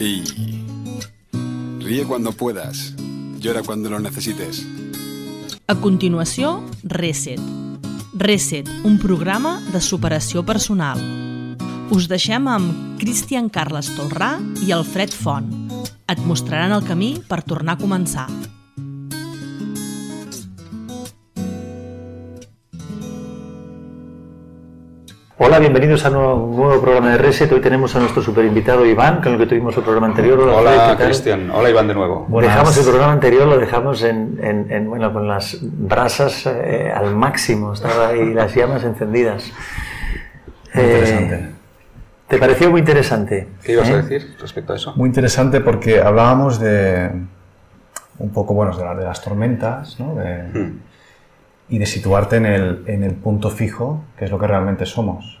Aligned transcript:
Y 0.00 0.24
ríe 1.78 2.04
cuando 2.04 2.32
puedas, 2.32 2.94
llora 3.38 3.62
cuando 3.62 3.90
lo 3.90 4.00
necesites. 4.00 4.66
A 5.68 5.74
continuació, 5.76 6.64
Reset. 6.82 7.40
Reset, 8.14 8.68
un 8.84 8.98
programa 8.98 9.60
de 9.72 9.80
superació 9.80 10.42
personal. 10.44 10.98
Us 11.92 12.08
deixem 12.08 12.48
amb 12.48 12.98
Cristian 12.98 13.48
Carles 13.52 13.92
Tolrà 13.94 14.34
i 14.66 14.72
Alfred 14.72 15.12
Font. 15.12 15.52
Et 16.08 16.18
mostraran 16.26 16.72
el 16.72 16.82
camí 16.88 17.14
per 17.28 17.42
tornar 17.44 17.76
a 17.76 17.82
començar. 17.84 18.26
Hola, 25.44 25.58
bienvenidos 25.58 26.04
a 26.06 26.10
un 26.10 26.54
nuevo 26.54 26.80
programa 26.80 27.10
de 27.10 27.18
Reset. 27.18 27.50
Hoy 27.50 27.60
tenemos 27.60 27.96
a 27.96 27.98
nuestro 27.98 28.22
super 28.22 28.44
invitado 28.44 28.86
Iván, 28.86 29.20
con 29.20 29.32
el 29.32 29.38
que 29.38 29.46
tuvimos 29.46 29.76
el 29.76 29.82
programa 29.82 30.06
anterior. 30.06 30.38
Hola, 30.38 30.70
Fred, 30.70 30.72
¿qué 30.90 30.96
tal? 30.96 31.06
Cristian. 31.06 31.50
Hola, 31.50 31.68
Iván, 31.70 31.88
de 31.88 31.94
nuevo. 31.94 32.26
Bueno, 32.28 32.48
dejamos 32.48 32.76
el 32.78 32.84
programa 32.84 33.12
anterior, 33.12 33.46
lo 33.48 33.58
dejamos 33.58 34.02
en, 34.04 34.38
en- 34.40 34.70
en, 34.70 34.88
bueno, 34.88 35.12
con 35.12 35.26
las 35.26 35.58
brasas 35.60 36.46
eh, 36.46 36.92
al 36.94 37.16
máximo, 37.16 37.72
estaba 37.72 38.08
ahí 38.08 38.32
las 38.32 38.54
llamas 38.54 38.84
encendidas. 38.84 39.50
Muy 40.74 40.84
Eh, 40.84 40.86
interesante. 40.86 41.48
¿Te 42.28 42.38
pareció 42.38 42.70
muy 42.70 42.80
interesante? 42.80 43.48
¿Qué 43.64 43.72
ibas 43.72 43.88
¿Eh? 43.90 43.94
a 43.94 43.96
decir 43.96 44.36
respecto 44.40 44.72
a 44.72 44.76
eso? 44.76 44.92
Muy 44.94 45.08
interesante 45.08 45.60
porque 45.60 46.00
hablábamos 46.00 46.60
de 46.60 47.10
un 48.18 48.30
poco, 48.30 48.54
bueno, 48.54 48.76
de, 48.76 48.84
la- 48.84 48.94
de 48.94 49.04
las 49.04 49.20
tormentas, 49.20 49.98
¿no? 49.98 50.14
De- 50.14 50.42
Hmm. 50.52 50.78
Y 51.68 51.78
de 51.78 51.86
situarte 51.86 52.36
en 52.36 52.46
el, 52.46 52.84
en 52.86 53.02
el 53.02 53.14
punto 53.14 53.50
fijo, 53.50 54.04
que 54.18 54.26
es 54.26 54.30
lo 54.30 54.38
que 54.38 54.46
realmente 54.46 54.86
somos. 54.86 55.40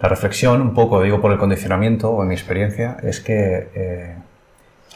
La 0.00 0.08
reflexión, 0.08 0.62
un 0.62 0.72
poco, 0.72 1.02
digo 1.02 1.20
por 1.20 1.30
el 1.30 1.38
condicionamiento 1.38 2.10
o 2.10 2.22
en 2.22 2.28
mi 2.28 2.34
experiencia, 2.34 2.96
es 3.02 3.20
que, 3.20 3.68
eh, 3.74 4.16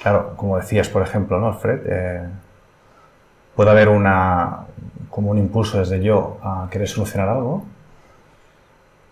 claro, 0.02 0.34
como 0.36 0.56
decías, 0.56 0.88
por 0.88 1.02
ejemplo, 1.02 1.38
¿no, 1.38 1.48
Alfred? 1.48 1.80
Eh, 1.86 2.28
puede 3.54 3.70
haber 3.70 3.90
una, 3.90 4.60
como 5.10 5.30
un 5.30 5.38
impulso 5.38 5.78
desde 5.78 6.02
yo 6.02 6.38
a 6.42 6.68
querer 6.70 6.88
solucionar 6.88 7.28
algo, 7.28 7.64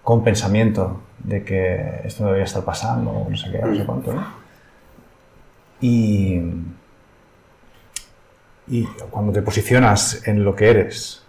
con 0.03 0.25
pensamiento 0.25 1.03
de 1.19 1.45
que 1.45 2.01
esto 2.05 2.23
no 2.23 2.29
debería 2.29 2.47
estar 2.47 2.65
pasando, 2.65 3.27
no 3.29 3.37
sé 3.37 3.51
qué, 3.51 3.59
no 3.59 3.75
sé 3.75 3.85
cuánto, 3.85 4.15
¿no? 4.15 4.25
Y, 5.81 6.41
y 8.69 8.85
cuando 9.11 9.33
te 9.33 9.43
posicionas 9.43 10.27
en 10.27 10.45
lo 10.45 10.55
que 10.55 10.71
eres 10.71 11.23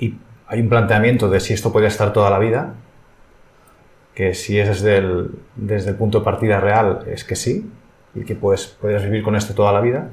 y 0.00 0.18
hay 0.48 0.60
un 0.60 0.68
planteamiento 0.68 1.28
de 1.28 1.38
si 1.38 1.52
esto 1.52 1.70
podría 1.70 1.88
estar 1.88 2.12
toda 2.12 2.30
la 2.30 2.38
vida, 2.38 2.74
que 4.14 4.34
si 4.34 4.58
es 4.58 4.68
desde 4.68 4.96
el, 4.96 5.30
desde 5.54 5.90
el 5.90 5.96
punto 5.96 6.20
de 6.20 6.24
partida 6.24 6.58
real 6.58 7.04
es 7.06 7.22
que 7.22 7.36
sí, 7.36 7.70
y 8.14 8.24
que 8.24 8.34
puedes, 8.34 8.66
podrías 8.66 9.04
vivir 9.04 9.22
con 9.22 9.36
esto 9.36 9.54
toda 9.54 9.72
la 9.72 9.80
vida, 9.80 10.08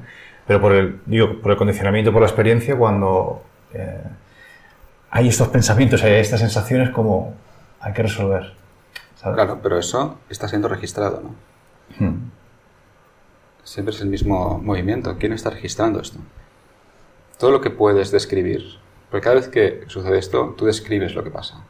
pero 0.46 0.60
por 0.60 0.72
el, 0.72 1.00
digo, 1.06 1.40
por 1.40 1.50
el 1.50 1.58
condicionamiento, 1.58 2.12
por 2.12 2.22
la 2.22 2.28
experiencia, 2.28 2.76
cuando 2.76 3.42
eh, 3.74 4.02
hay 5.10 5.28
estos 5.28 5.48
pensamientos, 5.48 6.04
hay 6.04 6.12
estas 6.14 6.40
sensaciones 6.40 6.90
como 6.90 7.34
hay 7.80 7.92
que 7.92 8.02
resolver. 8.02 8.52
¿sabes? 9.16 9.34
Claro, 9.34 9.58
pero 9.62 9.78
eso 9.78 10.18
está 10.28 10.46
siendo 10.46 10.68
registrado, 10.68 11.22
¿no? 11.22 11.34
Hmm. 11.98 12.30
Siempre 13.68 13.94
es 13.94 14.00
el 14.00 14.08
mismo 14.08 14.58
movimiento. 14.58 15.18
¿Quién 15.18 15.34
está 15.34 15.50
registrando 15.50 16.00
esto? 16.00 16.18
Todo 17.38 17.50
lo 17.50 17.60
que 17.60 17.68
puedes 17.68 18.10
describir. 18.10 18.62
Porque 19.10 19.24
cada 19.24 19.36
vez 19.36 19.48
que 19.48 19.84
sucede 19.88 20.16
esto, 20.18 20.54
tú 20.56 20.64
describes 20.64 21.14
lo 21.14 21.22
que 21.22 21.30
pasa. 21.30 21.64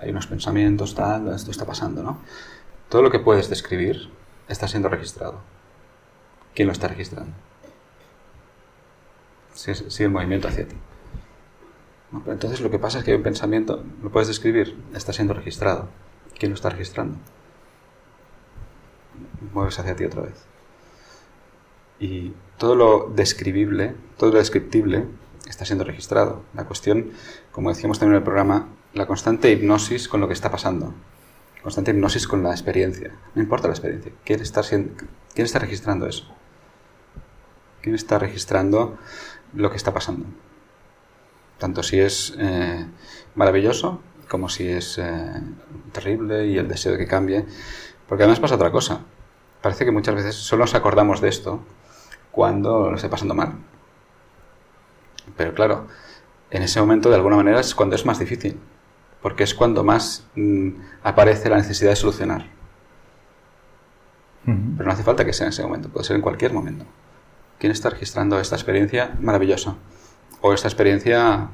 Hay 0.00 0.10
unos 0.10 0.26
pensamientos, 0.26 0.96
tal, 0.96 1.32
esto 1.32 1.52
está 1.52 1.64
pasando, 1.64 2.02
¿no? 2.02 2.18
Todo 2.88 3.02
lo 3.02 3.12
que 3.12 3.20
puedes 3.20 3.48
describir 3.48 4.10
está 4.48 4.66
siendo 4.66 4.88
registrado. 4.88 5.40
¿Quién 6.52 6.66
lo 6.66 6.72
está 6.72 6.88
registrando? 6.88 7.32
Sí- 9.54 9.74
Sigue 9.74 10.06
el 10.06 10.10
movimiento 10.10 10.48
hacia 10.48 10.66
ti. 10.66 10.76
entonces 12.26 12.60
lo 12.60 12.70
que 12.72 12.80
pasa 12.80 12.98
es 12.98 13.04
que 13.04 13.12
hay 13.12 13.16
un 13.18 13.22
pensamiento, 13.22 13.84
lo 14.02 14.10
puedes 14.10 14.26
describir, 14.26 14.76
está 14.94 15.12
siendo 15.12 15.32
registrado. 15.34 15.88
¿Quién 16.36 16.50
lo 16.50 16.56
está 16.56 16.70
registrando? 16.70 17.18
Mueves 19.52 19.78
hacia 19.78 19.94
ti 19.94 20.04
otra 20.04 20.22
vez. 20.22 20.49
Y 22.00 22.32
todo 22.58 22.74
lo 22.74 23.10
describible, 23.14 23.94
todo 24.16 24.32
lo 24.32 24.38
descriptible 24.38 25.04
está 25.48 25.64
siendo 25.64 25.84
registrado. 25.84 26.42
La 26.54 26.64
cuestión, 26.64 27.10
como 27.52 27.68
decíamos 27.68 27.98
también 27.98 28.14
en 28.14 28.18
el 28.18 28.24
programa, 28.24 28.68
la 28.94 29.06
constante 29.06 29.52
hipnosis 29.52 30.08
con 30.08 30.20
lo 30.20 30.26
que 30.26 30.32
está 30.34 30.50
pasando. 30.50 30.94
Constante 31.62 31.90
hipnosis 31.90 32.26
con 32.26 32.42
la 32.42 32.50
experiencia. 32.52 33.14
No 33.34 33.42
importa 33.42 33.68
la 33.68 33.74
experiencia. 33.74 34.12
¿Quién 34.24 34.40
está, 34.40 34.62
siendo- 34.62 34.94
¿quién 35.34 35.44
está 35.44 35.58
registrando 35.58 36.06
eso? 36.06 36.24
¿Quién 37.82 37.94
está 37.94 38.18
registrando 38.18 38.98
lo 39.54 39.70
que 39.70 39.76
está 39.76 39.92
pasando? 39.92 40.26
Tanto 41.58 41.82
si 41.82 42.00
es 42.00 42.34
eh, 42.38 42.86
maravilloso 43.34 44.00
como 44.28 44.48
si 44.48 44.68
es 44.68 44.96
eh, 44.98 45.42
terrible 45.92 46.46
y 46.46 46.56
el 46.56 46.68
deseo 46.68 46.92
de 46.92 46.98
que 46.98 47.06
cambie. 47.06 47.44
Porque 48.08 48.22
además 48.24 48.40
pasa 48.40 48.54
otra 48.54 48.70
cosa. 48.70 49.02
Parece 49.60 49.84
que 49.84 49.90
muchas 49.90 50.14
veces 50.14 50.34
solo 50.36 50.64
nos 50.64 50.74
acordamos 50.74 51.20
de 51.20 51.28
esto 51.28 51.60
cuando 52.30 52.90
lo 52.90 52.96
esté 52.96 53.08
pasando 53.08 53.34
mal. 53.34 53.54
Pero 55.36 55.54
claro, 55.54 55.86
en 56.50 56.62
ese 56.62 56.80
momento 56.80 57.08
de 57.08 57.16
alguna 57.16 57.36
manera 57.36 57.60
es 57.60 57.74
cuando 57.74 57.96
es 57.96 58.04
más 58.04 58.18
difícil. 58.18 58.58
Porque 59.22 59.44
es 59.44 59.54
cuando 59.54 59.84
más 59.84 60.26
mm, 60.34 60.70
aparece 61.02 61.50
la 61.50 61.56
necesidad 61.56 61.90
de 61.90 61.96
solucionar. 61.96 62.46
Pero 64.44 64.86
no 64.86 64.92
hace 64.92 65.02
falta 65.02 65.24
que 65.24 65.32
sea 65.32 65.46
en 65.46 65.52
ese 65.52 65.62
momento, 65.62 65.90
puede 65.90 66.04
ser 66.04 66.16
en 66.16 66.22
cualquier 66.22 66.52
momento. 66.52 66.86
¿Quién 67.58 67.70
está 67.70 67.90
registrando 67.90 68.40
esta 68.40 68.56
experiencia 68.56 69.14
maravillosa? 69.20 69.76
O 70.40 70.54
esta 70.54 70.66
experiencia 70.66 71.50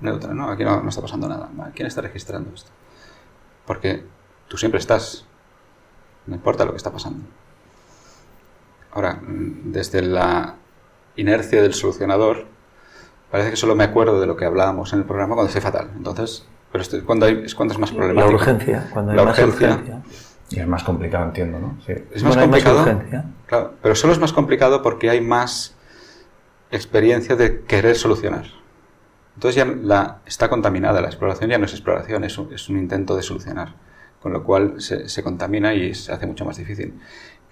neutra, 0.00 0.32
¿no? 0.32 0.48
Aquí 0.48 0.64
no, 0.64 0.82
no 0.82 0.88
está 0.88 1.02
pasando 1.02 1.28
nada. 1.28 1.50
¿Quién 1.74 1.88
está 1.88 2.00
registrando 2.00 2.54
esto? 2.54 2.70
Porque 3.66 4.04
tú 4.48 4.56
siempre 4.56 4.78
estás. 4.78 5.26
No 6.26 6.36
importa 6.36 6.64
lo 6.64 6.70
que 6.70 6.76
está 6.76 6.92
pasando. 6.92 7.24
Ahora, 8.92 9.18
desde 9.22 10.02
la 10.02 10.56
inercia 11.16 11.62
del 11.62 11.74
solucionador, 11.74 12.46
parece 13.30 13.50
que 13.50 13.56
solo 13.56 13.74
me 13.74 13.84
acuerdo 13.84 14.20
de 14.20 14.26
lo 14.26 14.36
que 14.36 14.44
hablábamos 14.44 14.92
en 14.92 15.00
el 15.00 15.04
programa 15.04 15.34
cuando 15.34 15.48
estoy 15.48 15.62
fatal. 15.62 15.90
Entonces, 15.96 16.46
pero 16.70 16.82
esto- 16.82 17.04
cuando 17.04 17.26
hay- 17.26 17.42
es 17.44 17.54
cuando 17.54 17.72
es 17.74 17.80
más 17.80 17.90
La 17.92 17.96
problemático. 17.98 18.34
urgencia, 18.34 18.88
cuando 18.92 19.12
hay 19.12 19.16
La 19.16 19.24
más 19.24 19.38
urgencia. 19.38 19.68
urgencia. 19.70 20.02
Y 20.50 20.60
es 20.60 20.66
más 20.66 20.84
complicado, 20.84 21.24
entiendo, 21.24 21.58
¿no? 21.58 21.78
Sí. 21.86 21.92
Es 22.12 22.22
más 22.22 22.36
Bueno, 22.36 22.42
hay 22.42 22.48
más 22.48 22.62
complicado. 22.64 22.80
urgencia. 22.82 23.24
Claro, 23.46 23.74
pero 23.82 23.94
solo 23.94 24.12
es 24.12 24.18
más 24.18 24.32
complicado 24.34 24.82
porque 24.82 25.08
hay 25.08 25.20
más 25.22 25.74
experiencia 26.70 27.36
de 27.36 27.62
querer 27.62 27.96
solucionar. 27.96 28.44
Entonces 29.34 29.56
ya 29.56 29.64
la, 29.64 30.20
está 30.26 30.50
contaminada, 30.50 31.00
la 31.00 31.06
exploración 31.08 31.48
ya 31.50 31.56
no 31.58 31.64
es 31.64 31.72
exploración, 31.72 32.24
es 32.24 32.36
un, 32.36 32.52
es 32.52 32.68
un 32.68 32.78
intento 32.78 33.16
de 33.16 33.22
solucionar. 33.22 33.74
Con 34.20 34.32
lo 34.32 34.44
cual 34.44 34.74
se, 34.80 35.08
se 35.08 35.22
contamina 35.22 35.74
y 35.74 35.94
se 35.94 36.12
hace 36.12 36.26
mucho 36.26 36.44
más 36.44 36.56
difícil. 36.56 36.94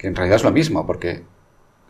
Que 0.01 0.07
en 0.07 0.17
realidad 0.17 0.37
es 0.37 0.45
lo 0.45 0.51
mismo, 0.51 0.87
porque 0.87 1.23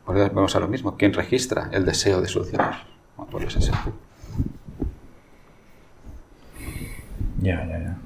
volvemos 0.04 0.56
a 0.56 0.58
lo 0.58 0.66
mismo. 0.66 0.96
¿Quién 0.96 1.12
registra 1.12 1.68
el 1.72 1.84
deseo 1.84 2.20
de 2.20 2.26
solucionar? 2.26 2.82
Pues 3.30 3.54
es. 3.54 3.70
Ya, 7.40 7.64
ya, 7.68 7.78
ya. 7.78 7.96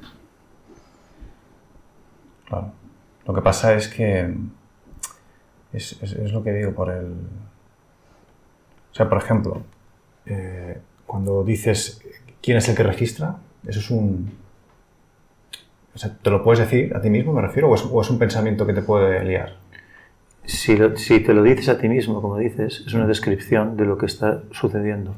Claro. 2.47 2.73
Lo 3.27 3.33
que 3.35 3.41
pasa 3.41 3.73
es 3.73 3.89
que 3.89 4.35
es, 5.73 5.97
es- 6.03 6.33
lo 6.33 6.43
que 6.43 6.53
digo 6.53 6.73
por 6.73 6.91
el... 6.91 7.07
O 8.93 8.95
sea, 8.95 9.09
por 9.09 9.17
ejemplo, 9.17 9.63
eh, 10.27 10.79
cuando 11.07 11.43
dices 11.45 12.03
quién 12.43 12.59
es 12.59 12.69
el 12.69 12.77
que 12.77 12.83
registra, 12.83 13.37
eso 13.67 13.81
es 13.81 13.91
un... 13.91 14.35
O 15.95 15.99
sea, 15.99 16.15
¿te 16.15 16.29
lo 16.29 16.45
puedes 16.45 16.59
decir 16.59 16.95
a 16.95 17.01
ti 17.01 17.09
mismo, 17.09 17.33
me 17.33 17.41
refiero? 17.41 17.71
¿O 17.71 17.75
es, 17.75 17.87
o 17.91 18.03
es 18.03 18.11
un 18.11 18.19
pensamiento 18.19 18.67
que 18.67 18.75
te 18.75 18.83
puede 18.83 19.25
liar? 19.25 19.64
Si, 20.47 20.77
lo- 20.77 20.97
si 20.97 21.21
te 21.21 21.33
lo 21.33 21.43
dices 21.43 21.69
a 21.69 21.79
ti 21.79 21.89
mismo, 21.89 22.21
como 22.21 22.37
dices, 22.37 22.83
es 22.87 22.93
una 22.95 23.07
descripción 23.07 23.77
de 23.77 23.87
lo 23.87 23.97
que 23.99 24.07
está 24.07 24.43
sucediendo. 24.53 25.15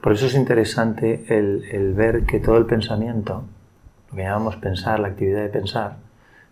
Por 0.00 0.12
eso 0.12 0.26
es 0.26 0.34
interesante 0.34 1.24
el, 1.28 1.64
el 1.70 1.94
ver 1.94 2.24
que 2.24 2.40
todo 2.40 2.56
el 2.58 2.66
pensamiento, 2.66 3.44
lo 4.10 4.16
que 4.16 4.22
llamamos 4.22 4.56
pensar, 4.56 4.98
la 4.98 5.08
actividad 5.08 5.42
de 5.42 5.48
pensar, 5.48 5.96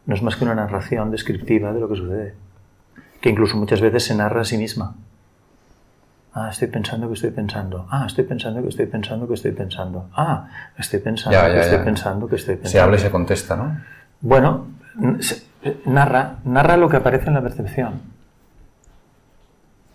no 0.07 0.15
es 0.15 0.23
más 0.23 0.37
que 0.37 0.45
una 0.45 0.55
narración 0.55 1.11
descriptiva 1.11 1.73
de 1.73 1.81
lo 1.81 1.89
que 1.89 1.97
sucede, 1.97 2.35
que 3.21 3.31
incluso 3.31 3.57
muchas 3.57 3.81
veces 3.81 4.05
se 4.05 4.15
narra 4.15 4.43
a 4.43 4.45
sí 4.45 4.57
misma. 4.57 4.95
Ah, 6.33 6.49
estoy 6.51 6.69
pensando 6.69 7.09
que 7.09 7.15
estoy 7.15 7.31
pensando. 7.33 7.89
Ah, 7.91 8.05
estoy 8.07 8.23
pensando 8.25 8.63
que 8.63 8.69
estoy 8.69 8.87
pensando 8.87 9.27
que 9.27 9.35
estoy 9.35 9.51
pensando. 9.51 10.09
Ah, 10.15 10.49
estoy 10.79 11.01
pensando 11.01 11.37
Ya, 11.37 11.49
que 11.49 11.55
ya, 11.57 11.61
estoy 11.63 11.79
pensando 11.85 12.29
que 12.29 12.37
estoy 12.37 12.55
pensando. 12.55 12.71
Se 12.71 12.81
habla 12.81 12.97
y 12.97 13.01
se 13.01 13.11
contesta, 13.11 13.57
¿no? 13.57 13.81
Bueno, 14.21 14.67
se- 15.19 15.43
narra, 15.85 16.39
narra 16.45 16.77
lo 16.77 16.89
que 16.89 16.97
aparece 16.97 17.27
en 17.29 17.35
la 17.35 17.43
percepción. 17.43 18.01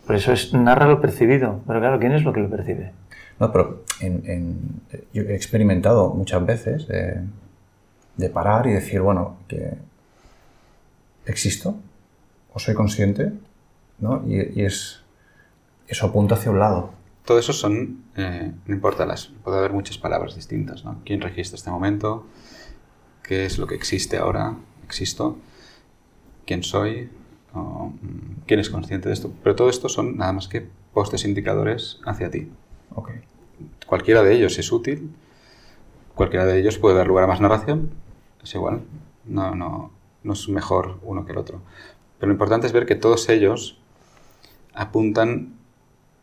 Por 0.06 0.16
eso 0.16 0.32
es 0.32 0.54
narra 0.54 0.88
lo 0.88 1.02
percibido. 1.02 1.62
Pero 1.66 1.80
claro, 1.80 2.00
¿quién 2.00 2.12
es 2.12 2.24
lo 2.24 2.34
que 2.34 2.42
lo 2.42 2.50
percibe? 2.50 2.92
No, 3.40 3.52
pero 3.52 3.84
en- 4.00 4.24
en- 4.26 4.82
yo 5.14 5.24
he 5.24 5.36
experimentado 5.36 6.10
muchas 6.14 6.46
veces 6.46 6.88
de, 6.88 7.22
de 8.18 8.30
parar 8.30 8.68
y 8.68 8.72
decir, 8.74 9.02
bueno, 9.02 9.38
que 9.48 9.74
existo 11.26 11.76
o 12.54 12.60
soy 12.60 12.76
consciente, 12.76 13.34
¿no? 14.00 14.24
Y, 14.28 14.62
y 14.62 14.66
es 14.66 15.02
eso 15.88 16.08
apunta 16.08 16.36
hacia 16.36 16.52
un 16.52 16.60
lado. 16.60 16.92
Todo 17.26 17.40
eso 17.40 17.54
son, 17.54 18.04
eh, 18.16 18.52
no 18.68 18.74
importa, 18.76 19.06
las, 19.06 19.28
puede 19.44 19.58
haber 19.58 19.74
muchas 19.74 19.98
palabras 19.98 20.36
distintas, 20.36 20.86
¿no? 20.86 21.02
¿Quién 21.06 21.22
registra 21.22 21.56
este 21.58 21.72
momento? 21.72 22.26
¿Qué 23.24 23.46
es 23.46 23.58
lo 23.58 23.66
que 23.68 23.76
existe 23.76 24.18
ahora? 24.18 24.54
¿Existo? 24.86 25.38
¿Quién 26.46 26.64
soy? 26.64 27.10
O, 27.54 27.92
mm, 28.02 28.44
¿Quién 28.46 28.60
es 28.60 28.70
consciente 28.70 29.10
de 29.10 29.14
esto? 29.14 29.32
Pero 29.44 29.56
todo 29.56 29.70
esto 29.70 29.90
son 29.90 30.18
nada 30.18 30.34
más 30.34 30.48
que 30.48 30.68
postes 30.94 31.26
indicadores 31.26 32.00
hacia 32.06 32.30
ti. 32.30 32.50
Ok. 32.94 33.12
Cualquiera 33.86 34.24
de 34.24 34.36
ellos 34.36 34.58
es 34.60 34.72
útil, 34.72 35.12
cualquiera 36.16 36.46
de 36.46 36.60
ellos 36.60 36.78
puede 36.78 36.96
dar 36.96 37.08
lugar 37.08 37.26
a 37.26 37.28
más 37.28 37.42
narración, 37.42 37.92
es 38.44 38.54
igual, 38.56 38.82
no, 39.26 39.56
no, 39.56 39.92
no 40.24 40.34
es 40.34 40.50
mejor 40.50 41.00
uno 41.04 41.26
que 41.26 41.32
el 41.32 41.38
otro. 41.38 41.62
Pero 42.20 42.28
lo 42.28 42.34
importante 42.34 42.68
es 42.68 42.74
ver 42.74 42.86
que 42.86 42.96
todos 42.96 43.30
ellos 43.30 43.80
apuntan 44.74 45.54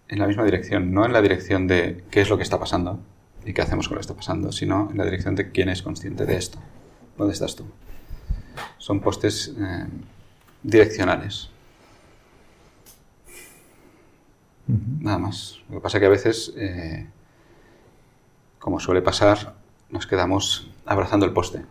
en 0.09 0.19
la 0.19 0.27
misma 0.27 0.45
dirección, 0.45 0.93
no 0.93 1.07
en 1.07 1.13
la 1.13 1.23
dirección 1.23 1.67
de 1.67 2.05
qué 2.11 2.21
es 2.21 2.29
lo 2.29 2.37
que 2.37 2.43
está 2.43 2.59
pasando 2.59 3.01
y 3.45 3.55
qué 3.55 3.63
hacemos 3.63 3.89
con 3.89 3.95
lo 3.95 4.01
que 4.01 4.03
está 4.03 4.15
pasando, 4.15 4.53
sino 4.53 4.89
en 4.91 4.99
la 4.99 5.05
dirección 5.05 5.35
de 5.35 5.51
quién 5.51 5.69
es 5.69 5.83
consciente 5.83 6.27
de 6.27 6.37
esto. 6.37 6.59
¿Dónde 7.17 7.33
estás 7.33 7.57
tú? 7.57 7.65
Son 8.79 9.01
postes 9.01 9.55
eh, 9.59 9.87
direccionales. 10.63 11.51
Nada 15.01 15.19
más. 15.19 15.59
Lo 15.69 15.77
que 15.77 15.81
pasa 15.83 15.99
es 15.99 16.01
que 16.01 16.07
a 16.07 16.11
veces, 16.11 16.53
eh, 16.57 17.07
como 18.59 18.81
suele 18.81 19.03
pasar, 19.03 19.55
nos 19.91 20.07
quedamos 20.07 20.71
abrazando 20.87 21.27
el 21.27 21.33
poste. 21.33 21.63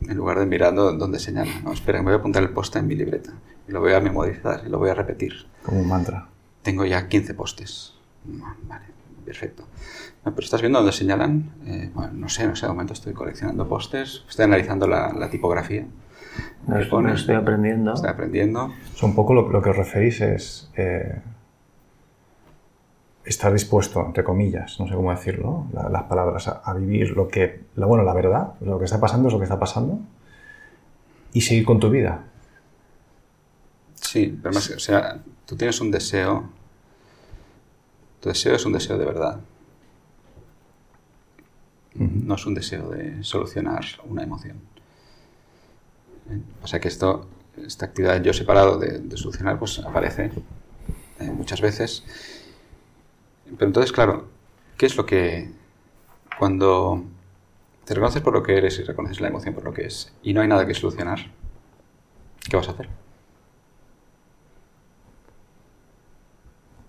En 0.00 0.16
lugar 0.16 0.38
de 0.38 0.46
mirando 0.46 0.92
dónde 0.92 1.18
señala. 1.18 1.60
No, 1.62 1.72
espera, 1.72 1.98
me 1.98 2.06
voy 2.06 2.14
a 2.14 2.16
apuntar 2.16 2.42
el 2.42 2.50
poste 2.50 2.78
en 2.78 2.86
mi 2.86 2.94
libreta. 2.94 3.32
Y 3.68 3.72
lo 3.72 3.80
voy 3.80 3.92
a 3.92 4.00
memorizar 4.00 4.62
y 4.66 4.70
lo 4.70 4.78
voy 4.78 4.90
a 4.90 4.94
repetir. 4.94 5.46
Como 5.62 5.80
un 5.80 5.88
mantra. 5.88 6.28
Tengo 6.62 6.84
ya 6.84 7.08
15 7.08 7.34
postes. 7.34 7.94
Ah, 8.42 8.56
Vale, 8.62 8.86
perfecto. 9.24 9.64
No, 10.24 10.34
pero 10.34 10.44
¿estás 10.44 10.60
viendo 10.62 10.78
dónde 10.78 10.92
señalan? 10.92 11.52
Eh, 11.66 11.90
bueno, 11.94 12.12
no 12.14 12.28
sé, 12.28 12.44
en 12.44 12.50
ese 12.52 12.66
momento 12.66 12.94
estoy 12.94 13.12
coleccionando 13.12 13.68
postes, 13.68 14.24
estoy 14.28 14.46
analizando 14.46 14.86
la, 14.86 15.12
la 15.12 15.30
tipografía. 15.30 15.86
No, 16.66 16.78
es- 16.78 16.90
no 16.90 17.12
estoy 17.12 17.34
aprendiendo. 17.34 17.92
Estoy 17.94 18.10
aprendiendo. 18.10 18.72
Sea, 18.94 19.08
un 19.08 19.14
poco 19.14 19.34
lo, 19.34 19.48
lo 19.50 19.60
que 19.62 19.70
os 19.70 19.76
referís 19.76 20.20
es 20.20 20.70
eh, 20.76 21.20
estar 23.24 23.52
dispuesto, 23.52 24.04
entre 24.04 24.24
comillas, 24.24 24.78
no 24.80 24.86
sé 24.86 24.94
cómo 24.94 25.10
decirlo, 25.10 25.66
la- 25.72 25.88
las 25.88 26.02
palabras, 26.04 26.48
a, 26.48 26.62
a 26.64 26.74
vivir 26.74 27.10
lo 27.10 27.28
que, 27.28 27.64
la, 27.76 27.86
bueno, 27.86 28.04
la 28.04 28.14
verdad, 28.14 28.54
lo 28.60 28.78
que 28.78 28.84
está 28.84 29.00
pasando 29.00 29.28
es 29.28 29.32
lo 29.34 29.38
que 29.40 29.44
está 29.44 29.58
pasando 29.58 29.98
y 31.32 31.40
seguir 31.40 31.64
con 31.64 31.80
tu 31.80 31.90
vida. 31.90 32.24
Sí, 33.94 34.38
pero 34.42 34.54
más, 34.54 34.70
o 34.70 34.78
sea, 34.78 35.18
tú 35.46 35.56
tienes 35.56 35.80
un 35.80 35.90
deseo. 35.90 36.44
Tu 38.20 38.28
deseo 38.28 38.54
es 38.54 38.64
un 38.64 38.72
deseo 38.72 38.96
de 38.98 39.04
verdad. 39.04 39.40
No 41.94 42.34
es 42.34 42.46
un 42.46 42.54
deseo 42.54 42.88
de 42.90 43.22
solucionar 43.22 43.84
una 44.08 44.22
emoción. 44.22 44.58
O 46.62 46.66
sea 46.66 46.80
que 46.80 46.88
esto, 46.88 47.28
esta 47.64 47.86
actividad 47.86 48.22
yo 48.22 48.32
separado 48.32 48.78
de, 48.78 49.16
solucionar, 49.16 49.58
pues 49.58 49.78
aparece 49.80 50.30
eh, 51.20 51.30
muchas 51.30 51.60
veces. 51.60 52.04
Pero 53.44 53.66
entonces, 53.66 53.92
claro, 53.92 54.28
¿qué 54.76 54.86
es 54.86 54.96
lo 54.96 55.06
que 55.06 55.50
cuando 56.38 57.04
te 57.84 57.94
reconoces 57.94 58.22
por 58.22 58.32
lo 58.32 58.42
que 58.42 58.56
eres 58.56 58.78
y 58.78 58.82
reconoces 58.82 59.20
la 59.20 59.28
emoción 59.28 59.54
por 59.54 59.64
lo 59.64 59.72
que 59.72 59.86
es 59.86 60.12
y 60.22 60.32
no 60.32 60.40
hay 60.40 60.48
nada 60.48 60.66
que 60.66 60.74
solucionar, 60.74 61.18
¿qué 62.48 62.56
vas 62.56 62.68
a 62.68 62.72
hacer? 62.72 62.88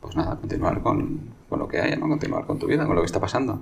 pues 0.06 0.16
nada, 0.16 0.36
continuar 0.36 0.84
con, 0.84 1.34
con 1.50 1.58
lo 1.58 1.68
que 1.68 1.80
haya, 1.80 1.96
¿no? 1.96 2.08
Continuar 2.08 2.46
con 2.46 2.60
tu 2.60 2.68
vida, 2.68 2.86
con 2.86 2.96
lo 2.96 3.02
que 3.02 3.08
está 3.08 3.20
pasando. 3.20 3.62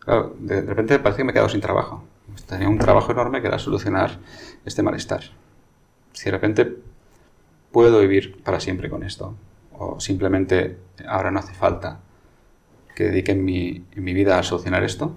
Claro, 0.00 0.34
de 0.40 0.60
repente 0.62 0.98
parece 0.98 1.18
que 1.18 1.24
me 1.24 1.30
he 1.30 1.32
quedado 1.32 1.48
sin 1.48 1.60
trabajo. 1.60 2.02
Tenía 2.46 2.68
un 2.68 2.78
trabajo 2.78 3.12
enorme 3.12 3.40
que 3.40 3.48
era 3.48 3.58
solucionar 3.58 4.18
este 4.64 4.82
malestar. 4.82 5.22
Si 6.12 6.24
de 6.26 6.30
repente 6.30 6.76
puedo 7.72 8.00
vivir 8.00 8.42
para 8.42 8.58
siempre 8.60 8.88
con 8.88 9.02
esto, 9.02 9.34
o 9.72 10.00
simplemente 10.00 10.78
ahora 11.06 11.30
no 11.30 11.38
hace 11.40 11.54
falta 11.54 12.00
que 12.94 13.04
dedique 13.04 13.34
mi, 13.34 13.84
mi 13.96 14.12
vida 14.14 14.38
a 14.38 14.42
solucionar 14.42 14.82
esto, 14.84 15.14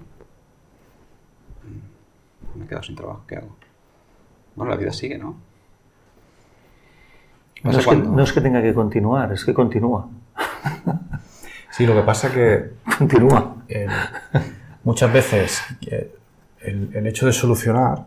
me 2.54 2.64
he 2.64 2.68
quedado 2.68 2.82
sin 2.82 2.96
trabajo, 2.96 3.24
¿qué 3.26 3.36
hago? 3.36 3.56
Bueno, 4.54 4.70
la 4.70 4.76
vida 4.76 4.92
sigue, 4.92 5.16
¿no? 5.18 5.36
No 7.64 7.70
es, 7.70 7.86
que, 7.86 7.96
no 7.96 8.22
es 8.22 8.32
que 8.32 8.40
tenga 8.40 8.60
que 8.60 8.74
continuar, 8.74 9.32
es 9.32 9.44
que 9.44 9.54
continúa. 9.54 10.08
Sí, 11.70 11.86
lo 11.86 11.94
que 11.94 12.02
pasa 12.02 12.32
que 12.32 12.72
Continúa. 12.98 13.56
el- 13.68 13.88
muchas 14.84 15.12
veces 15.12 15.62
eh, 15.86 16.14
el, 16.64 16.90
el 16.94 17.06
hecho 17.06 17.26
de 17.26 17.32
solucionar 17.32 18.06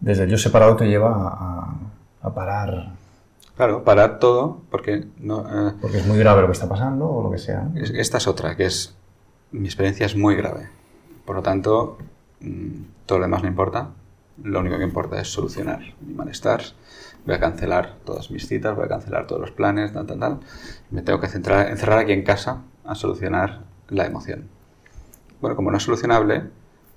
desde 0.00 0.24
el 0.24 0.30
yo 0.30 0.38
separado 0.38 0.76
te 0.76 0.86
lleva 0.86 1.10
a, 1.12 1.74
a 2.22 2.34
parar 2.34 2.92
Claro, 3.56 3.84
parar 3.84 4.18
todo, 4.18 4.60
porque 4.70 5.06
no, 5.18 5.40
eh, 5.70 5.72
porque 5.80 5.96
es 5.96 6.06
muy 6.06 6.18
grave 6.18 6.42
lo 6.42 6.46
que 6.48 6.52
está 6.52 6.68
pasando 6.68 7.08
o 7.08 7.22
lo 7.22 7.30
que 7.30 7.38
sea. 7.38 7.70
Es- 7.74 7.88
Esta 7.88 8.18
es 8.18 8.26
otra, 8.26 8.54
que 8.54 8.66
es, 8.66 8.94
mi 9.50 9.64
experiencia 9.64 10.04
es 10.04 10.14
muy 10.14 10.34
grave. 10.36 10.68
Por 11.24 11.36
lo 11.36 11.42
tanto, 11.42 11.96
mm, 12.40 12.82
todo 13.06 13.16
lo 13.18 13.24
demás 13.24 13.42
no 13.42 13.48
importa. 13.48 13.88
Lo 14.42 14.60
único 14.60 14.76
que 14.76 14.84
importa 14.84 15.18
es 15.18 15.28
solucionar 15.32 15.80
mi 16.02 16.12
malestar. 16.12 16.60
Voy 17.24 17.34
a 17.34 17.40
cancelar 17.40 17.94
todas 18.04 18.30
mis 18.30 18.46
citas, 18.46 18.76
voy 18.76 18.84
a 18.84 18.88
cancelar 18.88 19.26
todos 19.26 19.40
los 19.40 19.52
planes, 19.52 19.90
tal, 19.94 20.04
tal, 20.06 20.18
tal. 20.20 20.40
Me 20.90 21.00
tengo 21.00 21.18
que 21.18 21.28
centrar, 21.28 21.70
encerrar 21.70 21.98
aquí 22.00 22.12
en 22.12 22.24
casa 22.24 22.60
a 22.84 22.94
solucionar 22.94 23.60
la 23.88 24.04
emoción. 24.04 24.48
Bueno, 25.40 25.56
como 25.56 25.70
no 25.70 25.78
es 25.78 25.82
solucionable, 25.82 26.42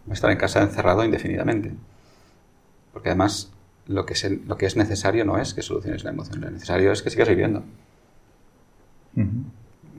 a 0.09 0.13
estar 0.13 0.31
en 0.31 0.37
casa 0.37 0.61
encerrado 0.61 1.03
indefinidamente. 1.03 1.73
Porque 2.93 3.09
además, 3.09 3.51
lo 3.87 4.05
que, 4.05 4.13
es, 4.13 4.29
lo 4.45 4.57
que 4.57 4.65
es 4.65 4.75
necesario 4.75 5.25
no 5.25 5.37
es 5.37 5.53
que 5.53 5.61
soluciones 5.61 6.03
la 6.03 6.11
emoción, 6.11 6.41
lo 6.41 6.49
necesario 6.49 6.91
es 6.91 7.01
que 7.01 7.09
sigas 7.09 7.29
viviendo. 7.29 7.63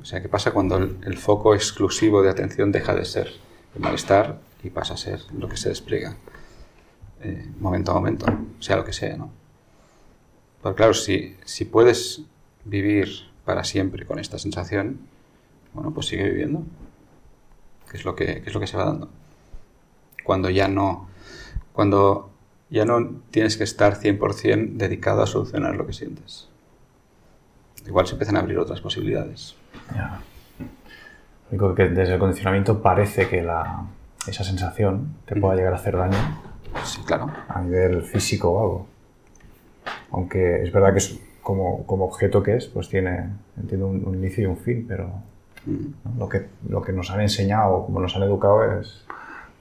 O 0.01 0.05
sea, 0.05 0.23
¿qué 0.23 0.29
pasa 0.29 0.53
cuando 0.53 0.79
el, 0.79 0.97
el 1.05 1.19
foco 1.19 1.55
exclusivo 1.55 2.23
de 2.23 2.31
atención 2.31 2.73
deja 2.73 2.95
de 2.95 3.05
ser 3.05 3.29
el 3.75 3.81
malestar 3.81 4.41
y 4.63 4.71
pasa 4.71 4.95
a 4.95 4.97
ser 4.97 5.21
lo 5.33 5.49
que 5.49 5.57
se 5.57 5.69
despliega 5.69 6.17
eh, 7.23 7.53
momento 7.61 7.91
a 7.91 7.95
momento, 7.95 8.27
sea 8.61 8.77
lo 8.77 8.85
que 8.85 8.95
sea, 8.95 9.17
¿no? 9.17 9.31
Pero 10.63 10.75
claro, 10.75 10.95
si, 10.95 11.37
si 11.45 11.67
puedes 11.67 12.23
vivir 12.65 13.09
para 13.45 13.63
siempre 13.63 14.07
con 14.07 14.19
esta 14.19 14.39
sensación, 14.39 15.01
bueno, 15.75 15.93
pues 15.93 16.07
sigue 16.07 16.25
viviendo. 16.25 16.63
¿Qué 17.91 17.99
es 17.99 18.05
lo 18.05 18.15
que, 18.15 18.41
qué 18.43 18.49
es 18.49 18.55
lo 18.55 18.61
que 18.61 18.67
se 18.67 18.77
va 18.77 18.87
dando? 18.87 19.11
Cuando 20.25 20.51
ya 20.51 20.69
no, 20.69 21.09
cuando 21.73 22.31
ya 22.71 22.85
no 22.85 23.21
tienes 23.31 23.57
que 23.57 23.65
estar 23.65 23.99
100% 23.99 24.75
dedicado 24.75 25.23
a 25.23 25.27
solucionar 25.27 25.75
lo 25.77 25.87
que 25.87 25.93
sientes. 25.93 26.49
Igual 27.87 28.07
se 28.07 28.13
empiezan 28.13 28.37
a 28.37 28.41
abrir 28.41 28.59
otras 28.59 28.81
posibilidades. 28.81 29.57
Ya. 29.95 30.21
Lo 30.59 31.49
único 31.51 31.75
que 31.75 31.89
desde 31.89 32.15
el 32.15 32.19
condicionamiento 32.21 32.81
parece 32.81 33.29
que 33.29 33.43
la, 33.43 33.87
esa 34.27 34.45
sensación 34.45 35.17
te 35.25 35.35
pueda 35.41 35.57
llegar 35.57 35.73
a 35.73 35.77
hacer 35.77 35.97
daño 35.97 36.19
Sí, 36.85 37.01
claro. 37.05 37.33
a 37.49 37.61
nivel 37.61 38.03
físico 38.03 38.51
o 38.51 38.61
algo. 38.63 38.87
Aunque 40.13 40.63
es 40.63 40.73
verdad 40.73 40.93
que 40.93 40.99
es 40.99 41.19
como, 41.43 41.85
como 41.87 42.05
objeto 42.05 42.43
que 42.43 42.57
es, 42.57 42.67
pues 42.67 42.89
tiene 42.89 43.31
entiendo, 43.57 43.89
un, 43.89 44.05
un 44.07 44.15
inicio 44.15 44.45
y 44.45 44.47
un 44.47 44.57
fin, 44.59 44.85
pero 44.87 45.11
Mm. 45.67 45.87
¿no? 46.05 46.15
lo, 46.21 46.29
que, 46.29 46.47
lo 46.69 46.83
que 46.83 46.93
nos 46.93 47.11
han 47.11 47.21
enseñado, 47.21 47.85
como 47.85 48.01
nos 48.01 48.17
han 48.17 48.23
educado 48.23 48.81
es... 48.81 49.05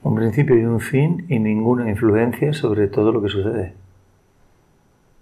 Un 0.02 0.14
principio 0.14 0.56
y 0.58 0.64
un 0.64 0.80
fin 0.80 1.26
y 1.28 1.38
ninguna 1.38 1.88
influencia 1.90 2.52
sobre 2.52 2.88
todo 2.88 3.12
lo 3.12 3.22
que 3.22 3.28
sucede. 3.28 3.74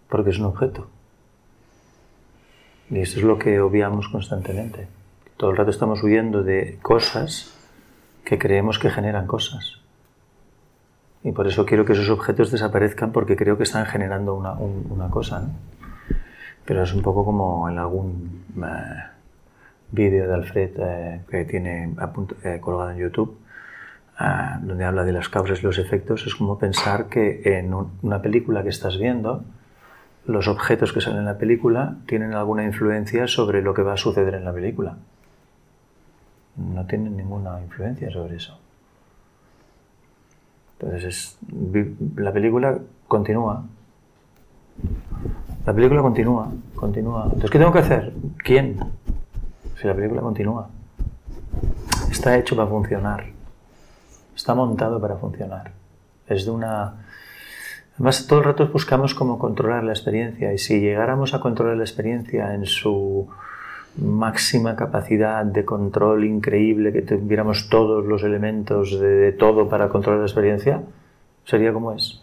Porque 0.09 0.31
es 0.31 0.39
un 0.39 0.47
objeto. 0.47 0.87
Y 2.91 3.01
esto 3.01 3.19
es 3.19 3.25
lo 3.25 3.39
que 3.39 3.61
obviamos 3.61 4.09
constantemente. 4.09 4.87
todo 5.37 5.51
el 5.51 5.57
rato 5.57 5.71
estamos 5.71 6.03
huyendo 6.03 6.43
de 6.43 6.79
cosas 6.83 7.55
que 8.25 8.39
creemos 8.39 8.79
que 8.81 8.91
generan 8.91 9.27
cosas. 9.29 9.79
Y 11.23 11.31
por 11.33 11.47
eso 11.47 11.65
quiero 11.65 11.85
que 11.85 11.93
esos 11.93 12.11
objetos 12.11 12.51
desaparezcan 12.51 13.13
porque 13.13 13.37
creo 13.37 13.57
que 13.57 13.63
están 13.63 13.87
generando 13.87 14.35
una, 14.35 14.53
un- 14.55 14.87
una 14.91 15.09
cosa. 15.11 15.41
¿no? 15.41 15.51
Pero 16.65 16.83
es 16.83 16.93
un 16.93 17.03
poco 17.03 17.25
como 17.25 17.69
en 17.69 17.79
algún 17.79 18.45
eh, 18.57 19.03
vídeo 19.93 20.27
de 20.27 20.35
Alfred 20.35 20.71
eh, 20.79 21.21
que 21.31 21.45
tiene 21.45 21.95
a 21.99 22.13
punto- 22.13 22.35
eh, 22.43 22.59
colgado 22.61 22.91
en 22.91 22.99
YouTube, 22.99 23.39
donde 24.63 24.85
habla 24.85 25.05
de 25.05 25.13
las 25.13 25.29
causas 25.29 25.61
y 25.61 25.63
los 25.63 25.79
efectos. 25.79 26.27
Es 26.27 26.35
como 26.35 26.59
pensar 26.59 27.07
que 27.07 27.59
en 27.59 27.73
un- 27.73 27.93
una 28.03 28.21
película 28.21 28.63
que 28.63 28.69
estás 28.71 28.99
viendo, 28.99 29.45
los 30.27 30.49
objetos 30.49 30.93
que 30.93 31.01
salen 31.01 31.21
en 31.21 31.25
la 31.27 31.39
película 31.39 31.97
tienen 32.07 32.35
alguna 32.35 32.65
influencia 32.65 33.27
sobre 33.29 33.63
lo 33.63 33.75
que 33.75 33.83
va 33.83 33.95
a 33.95 33.97
suceder 33.97 34.35
en 34.35 34.45
la 34.45 34.53
película. 34.53 34.97
No 36.57 36.85
tienen 36.87 37.17
ninguna 37.17 37.61
influencia 37.61 38.11
sobre 38.11 38.37
eso. 38.37 38.59
Entonces, 40.81 41.05
es- 41.05 41.39
la 42.17 42.33
película 42.33 42.79
continúa. 43.07 43.65
La 45.67 45.73
película 45.73 46.03
continúa, 46.03 46.49
continúa. 46.75 47.25
Entonces, 47.25 47.51
¿qué 47.51 47.59
tengo 47.59 47.73
que 47.73 47.79
hacer? 47.81 48.13
¿Quién? 48.39 48.79
Si 49.77 49.87
la 49.87 49.95
película 49.95 50.21
continúa. 50.23 50.69
Está 52.11 52.37
hecho 52.37 52.57
para 52.57 52.69
funcionar. 52.69 53.38
Está 54.49 54.55
montado 54.55 54.99
para 54.99 55.19
funcionar. 55.19 55.73
Es 56.27 56.47
de 56.47 56.51
una... 56.51 56.95
Además, 57.97 58.27
todo 58.27 58.39
el 58.39 58.47
rato 58.47 58.67
buscamos 58.69 59.15
cómo 59.15 59.39
controlar 59.39 59.85
la 59.85 59.93
experiencia 59.93 60.55
y 60.55 60.57
si 60.57 60.81
llegáramos 60.81 61.35
a 61.35 61.41
controlar 61.41 61.77
la 61.77 61.83
experiencia 61.83 62.55
en 62.55 62.65
su 62.65 63.29
máxima 63.99 64.75
capacidad 64.75 65.45
de 65.45 65.67
control 65.67 66.25
increíble, 66.25 66.95
que 66.95 67.03
tuviéramos 67.03 67.69
todos 67.69 68.07
los 68.07 68.23
elementos 68.23 68.99
de, 68.99 69.33
todo 69.33 69.69
para 69.69 69.91
controlar 69.91 70.21
la 70.21 70.27
experiencia, 70.27 70.83
sería 71.45 71.71
como 71.75 71.93
es. 71.93 72.23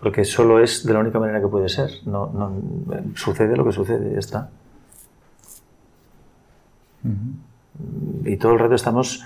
Porque 0.00 0.24
solo 0.24 0.58
es 0.58 0.84
de 0.84 0.92
la 0.92 0.98
única 0.98 1.20
manera 1.20 1.40
que 1.40 1.46
puede 1.46 1.68
ser. 1.68 1.88
No, 2.04 2.26
no, 2.32 2.52
sucede 3.14 3.56
lo 3.56 3.64
que 3.64 3.70
sucede, 3.70 4.12
ya 4.12 4.18
está. 4.18 4.50
Y 8.24 8.36
todo 8.36 8.52
el 8.52 8.58
rato 8.58 8.74
estamos, 8.74 9.24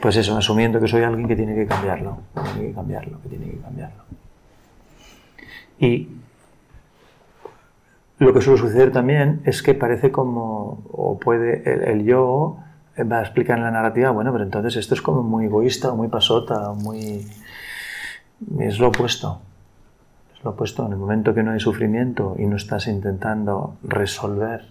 pues 0.00 0.16
eso, 0.16 0.36
asumiendo 0.36 0.80
que 0.80 0.88
soy 0.88 1.02
alguien 1.02 1.28
que 1.28 1.36
tiene 1.36 1.54
que 1.54 1.66
cambiarlo, 1.66 2.18
tiene 2.54 2.68
que 2.68 2.74
cambiarlo, 2.74 3.20
que 3.22 3.28
tiene 3.28 3.50
que 3.50 3.58
cambiarlo. 3.58 4.02
Y 5.78 6.08
lo 8.18 8.32
que 8.32 8.40
suele 8.40 8.60
suceder 8.60 8.92
también 8.92 9.42
es 9.44 9.62
que 9.62 9.74
parece 9.74 10.12
como, 10.12 10.84
o 10.92 11.18
puede, 11.18 11.62
el, 11.70 11.82
el 11.82 12.04
yo 12.04 12.58
va 13.00 13.18
a 13.18 13.22
explicar 13.22 13.58
en 13.58 13.64
la 13.64 13.70
narrativa, 13.70 14.10
bueno, 14.10 14.32
pero 14.32 14.44
entonces 14.44 14.76
esto 14.76 14.94
es 14.94 15.02
como 15.02 15.22
muy 15.22 15.46
egoísta, 15.46 15.92
o 15.92 15.96
muy 15.96 16.08
pasota, 16.08 16.70
o 16.70 16.74
muy... 16.74 17.26
Es 18.58 18.78
lo 18.78 18.88
opuesto. 18.88 19.40
Es 20.36 20.44
lo 20.44 20.50
opuesto. 20.50 20.86
En 20.86 20.92
el 20.92 20.98
momento 20.98 21.34
que 21.34 21.42
no 21.42 21.52
hay 21.52 21.60
sufrimiento 21.60 22.36
y 22.38 22.46
no 22.46 22.56
estás 22.56 22.86
intentando 22.86 23.76
resolver 23.82 24.66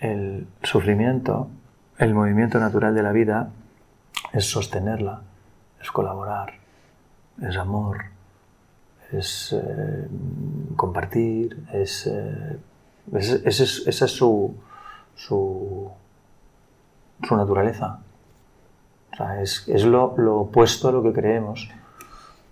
el 0.00 0.46
sufrimiento, 0.62 1.48
el 1.98 2.14
movimiento 2.14 2.58
natural 2.58 2.94
de 2.94 3.02
la 3.02 3.12
vida 3.12 3.50
es 4.32 4.48
sostenerla, 4.50 5.20
es 5.80 5.90
colaborar, 5.90 6.54
es 7.42 7.56
amor, 7.56 7.98
es 9.12 9.52
eh, 9.56 10.08
compartir, 10.76 11.64
es, 11.72 12.06
eh, 12.06 12.58
es- 13.14 13.42
es- 13.60 13.82
esa 13.86 14.04
es 14.04 14.10
su, 14.12 14.54
su, 15.14 15.90
naturaleza. 17.30 18.00
O 19.12 19.16
sea, 19.16 19.40
es, 19.42 19.66
es 19.68 19.84
lo, 19.84 20.04
opuesto 20.40 20.88
a 20.88 20.92
lo 20.92 21.02
que 21.02 21.12
creemos 21.12 21.68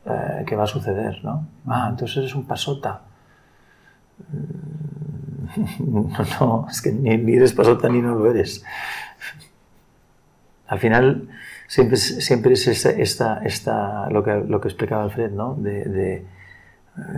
eh, 0.07 0.45
que 0.47 0.57
va 0.57 0.65
a 0.65 0.67
suceder, 0.67 1.23
¿no? 1.25 1.47
Ah, 1.67 1.89
entonces 1.91 2.17
eres 2.19 2.35
un 2.35 2.47
pasota. 2.47 3.03
No, 5.79 6.11
no, 6.41 6.67
es 6.69 6.83
que 6.83 6.91
ni, 6.93 7.17
ni 7.19 7.35
eres 7.37 7.53
pasota 7.53 7.89
ni 7.89 8.03
no 8.03 8.15
lo 8.17 8.29
eres. 8.31 8.65
Al 10.69 10.79
final, 10.79 11.29
siempre 11.69 11.97
siempre 11.97 12.53
es 12.55 12.67
esta, 12.67 13.39
esta, 13.45 14.11
lo, 14.11 14.23
que, 14.25 14.35
lo 14.47 14.61
que 14.61 14.69
explicaba 14.69 15.05
Alfred, 15.05 15.31
¿no? 15.31 15.55
De, 15.55 16.25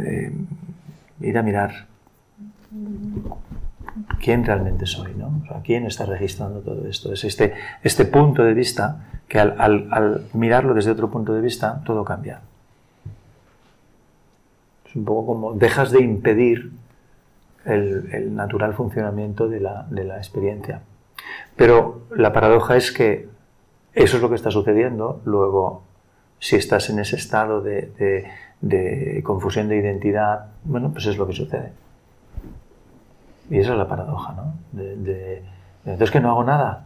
eh, 0.05 0.33
ir 1.21 1.39
a 1.39 1.43
mirar 1.43 1.87
quién 4.23 4.45
realmente 4.45 4.87
soy, 4.87 5.15
¿no? 5.15 5.43
O 5.51 5.63
quién 5.63 5.87
está 5.87 6.05
registrando 6.05 6.61
todo 6.61 6.87
esto. 6.87 7.13
Es 7.13 7.25
este, 7.25 7.55
este 7.83 8.05
punto 8.05 8.43
de 8.45 8.55
vista 8.55 9.07
que 9.29 9.39
al, 9.39 9.55
al- 9.59 9.89
al 9.91 10.27
mirarlo 10.35 10.75
desde 10.75 10.91
otro 10.91 11.11
punto 11.11 11.33
de 11.35 11.41
vista, 11.41 11.83
todo 11.85 12.05
cambia. 12.05 12.41
Es 14.89 14.97
un 14.97 15.05
poco 15.05 15.27
como 15.27 15.55
dejas 15.55 15.91
de 15.91 16.03
impedir 16.03 16.73
el, 17.65 18.09
el 18.13 18.35
natural 18.35 18.75
funcionamiento 18.75 19.49
de 19.49 19.61
la, 19.61 19.87
de 19.91 20.05
la 20.05 20.17
experiencia. 20.19 20.81
Pero 21.57 22.03
la 22.17 22.33
paradoja 22.33 22.77
es 22.77 22.91
que 22.93 23.29
eso 24.05 24.17
es 24.17 24.23
lo 24.23 24.29
que 24.29 24.35
está 24.37 24.51
sucediendo. 24.51 25.21
Luego, 25.25 25.83
si 26.39 26.57
estás 26.57 26.89
en 26.91 26.99
ese 26.99 27.17
estado 27.17 27.61
de, 27.61 27.93
de- 27.99 28.31
de 28.61 29.23
confusión 29.23 29.69
de 29.69 29.77
identidad, 29.77 30.47
bueno, 30.65 30.91
pues 30.93 31.07
es 31.07 31.17
lo 31.17 31.27
que 31.27 31.33
sucede. 31.33 31.73
Y 33.51 33.59
esa 33.59 33.73
es 33.73 33.79
la 33.79 33.89
paradoja, 33.89 34.33
¿no? 34.35 34.55
De, 34.73 34.97
de- 34.97 35.43
entonces 35.85 36.11
que 36.11 36.21
no 36.21 36.31
hago 36.31 36.45
nada. 36.45 36.85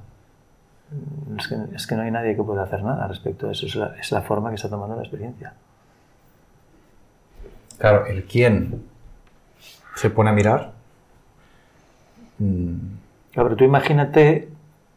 Es 1.39 1.49
que, 1.49 1.57
es 1.75 1.87
que 1.87 1.95
no 1.97 2.03
hay 2.03 2.11
nadie 2.11 2.37
que 2.37 2.43
pueda 2.43 2.63
hacer 2.65 2.83
nada 2.85 3.09
respecto 3.09 3.49
a 3.49 3.53
eso. 3.53 3.65
Es 3.67 3.75
la, 3.75 3.97
es 3.99 4.13
la 4.13 4.21
forma 4.23 4.51
que 4.51 4.57
está 4.57 4.69
tomando 4.69 4.95
la 4.95 5.03
experiencia. 5.03 5.55
Claro, 7.79 8.07
el 8.07 8.25
quién 8.25 8.83
se 9.97 10.11
pone 10.11 10.31
a 10.31 10.33
mirar. 10.35 10.73
mm, 12.39 12.75
Claro, 13.33 13.49
pero 13.49 13.57
tú 13.57 13.65
imagínate 13.65 14.49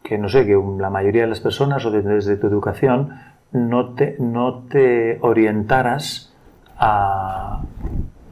que, 0.05 0.17
no 0.19 0.29
sé, 0.29 0.45
que 0.45 0.55
la 0.77 0.91
mayoría 0.91 1.23
de 1.23 1.27
las 1.29 1.39
personas 1.39 1.83
o 1.85 1.89
de- 1.91 2.03
desde 2.03 2.37
tu 2.37 2.45
educación 2.47 3.09
no 3.51 3.95
te, 3.95 4.15
no 4.19 4.63
te 4.69 5.17
orientaras 5.21 6.31
a, 6.77 7.61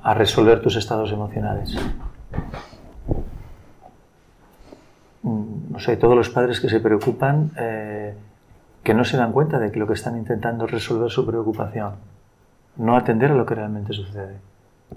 a 0.03 0.13
resolver 0.13 0.61
tus 0.61 0.75
estados 0.75 1.11
emocionales. 1.11 1.75
Mm, 5.23 5.71
No 5.73 5.79
sé, 5.79 5.97
todos 5.97 6.15
los 6.15 6.29
padres 6.29 6.59
que 6.61 6.69
se 6.69 6.79
preocupan, 6.79 7.51
eh, 7.57 8.13
que 8.83 8.93
no 8.93 9.03
se 9.05 9.17
dan 9.17 9.31
cuenta 9.31 9.57
de 9.57 9.71
que 9.71 9.79
lo 9.79 9.87
que 9.87 9.93
están 9.93 10.15
intentando 10.17 10.65
es 10.65 10.71
resolver 10.71 11.09
su 11.09 11.25
preocupación, 11.25 11.93
no 12.77 12.95
atender 12.95 13.31
a 13.31 13.35
lo 13.35 13.45
que 13.47 13.55
realmente 13.55 13.93
sucede. 13.93 14.35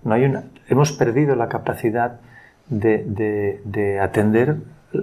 No 0.05 0.13
hay 0.15 0.25
una, 0.25 0.45
hemos 0.69 0.93
perdido 0.93 1.35
la 1.37 1.49
capacidad 1.49 2.21
de- 2.69 3.61
de 3.65 4.01
atender 4.01 4.57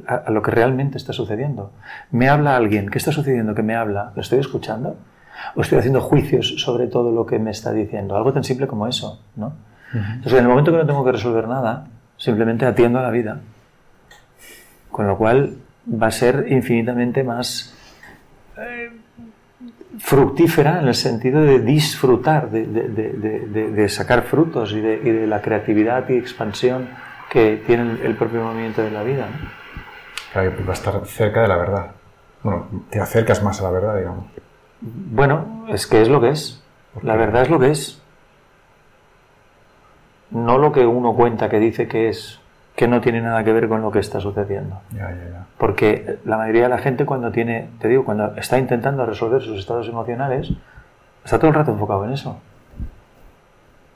a, 0.07 0.15
a 0.15 0.31
lo 0.31 0.41
que 0.41 0.51
realmente 0.51 0.97
está 0.97 1.13
sucediendo. 1.13 1.71
Me 2.11 2.29
habla 2.29 2.55
alguien, 2.55 2.89
¿qué 2.89 2.97
está 2.97 3.11
sucediendo 3.11 3.53
que 3.55 3.63
me 3.63 3.75
habla? 3.75 4.11
¿Lo 4.15 4.21
estoy 4.21 4.39
escuchando? 4.39 4.95
¿O 5.55 5.61
estoy 5.61 5.79
haciendo 5.79 5.99
juicios 6.01 6.55
sobre 6.61 6.87
todo 6.87 7.11
lo 7.11 7.25
que 7.25 7.39
me 7.39 7.51
está 7.51 7.71
diciendo? 7.71 8.15
Algo 8.15 8.31
tan 8.33 8.43
simple 8.43 8.67
como 8.67 8.87
eso, 8.87 9.21
¿no? 9.35 9.53
Entonces, 9.93 10.33
en 10.33 10.39
el 10.39 10.47
momento 10.47 10.71
que 10.71 10.77
no 10.77 10.85
tengo 10.87 11.03
que 11.05 11.11
resolver 11.11 11.47
nada, 11.47 11.87
simplemente 12.17 12.65
atiendo 12.65 12.99
a 12.99 13.03
la 13.03 13.11
vida. 13.11 13.39
Con 14.91 15.07
lo 15.07 15.17
cual 15.17 15.57
va 15.87 16.07
a 16.07 16.11
ser 16.11 16.45
infinitamente 16.49 17.23
más 17.23 17.75
eh, 18.57 18.89
fructífera 19.99 20.79
en 20.81 20.87
el 20.87 20.95
sentido 20.95 21.41
de 21.41 21.59
disfrutar, 21.59 22.49
de, 22.49 22.65
de- 22.65 22.89
de- 22.89 23.71
de- 23.71 23.89
sacar 23.89 24.23
frutos 24.23 24.71
y 24.73 24.79
de, 24.81 24.95
y 25.03 25.09
de 25.11 25.27
la 25.27 25.41
creatividad 25.41 26.07
y 26.09 26.13
expansión 26.17 26.87
que 27.29 27.61
tiene 27.65 27.97
el 28.03 28.15
propio 28.15 28.43
movimiento 28.43 28.81
de 28.81 28.91
la 28.91 29.03
vida. 29.03 29.27
¿no? 29.27 29.62
Claro, 30.33 30.51
va 30.65 30.71
a 30.71 30.73
estar 30.73 31.05
cerca 31.05 31.41
de 31.41 31.47
la 31.47 31.57
verdad. 31.57 31.91
Bueno, 32.41 32.67
te 32.89 32.99
acercas 32.99 33.41
más 33.41 33.61
a 33.61 33.63
la 33.63 33.71
verdad, 33.71 33.97
digamos. 33.97 34.25
Bueno, 34.81 35.65
es 35.69 35.87
que 35.87 36.01
es 36.01 36.09
lo 36.09 36.19
que 36.19 36.29
es. 36.29 36.61
La 37.01 37.15
verdad 37.15 37.43
es 37.43 37.49
lo 37.49 37.59
que 37.59 37.71
es. 37.71 38.01
No 40.29 40.57
lo 40.57 40.71
que 40.71 40.85
uno 40.85 41.13
cuenta 41.13 41.49
que 41.49 41.59
dice 41.59 41.87
que 41.87 42.09
es, 42.09 42.41
que 42.75 42.87
no 42.87 43.01
tiene 43.01 43.21
nada 43.21 43.43
que 43.43 43.53
ver 43.53 43.69
con 43.69 43.81
lo 43.81 43.91
que 43.91 43.99
está 43.99 44.19
sucediendo. 44.19 44.81
Ya, 44.91 45.11
ya, 45.11 45.29
ya. 45.31 45.45
Porque 45.57 46.19
la 46.25 46.37
mayoría 46.37 46.63
de 46.63 46.69
la 46.69 46.79
gente 46.79 47.05
cuando 47.05 47.31
tiene, 47.31 47.69
te 47.79 47.87
digo, 47.87 48.03
cuando 48.03 48.35
está 48.35 48.57
intentando 48.57 49.05
resolver 49.05 49.41
sus 49.41 49.59
estados 49.59 49.87
emocionales, 49.87 50.51
está 51.23 51.37
todo 51.37 51.49
el 51.49 51.55
rato 51.55 51.71
enfocado 51.71 52.03
en 52.05 52.13
eso. 52.13 52.39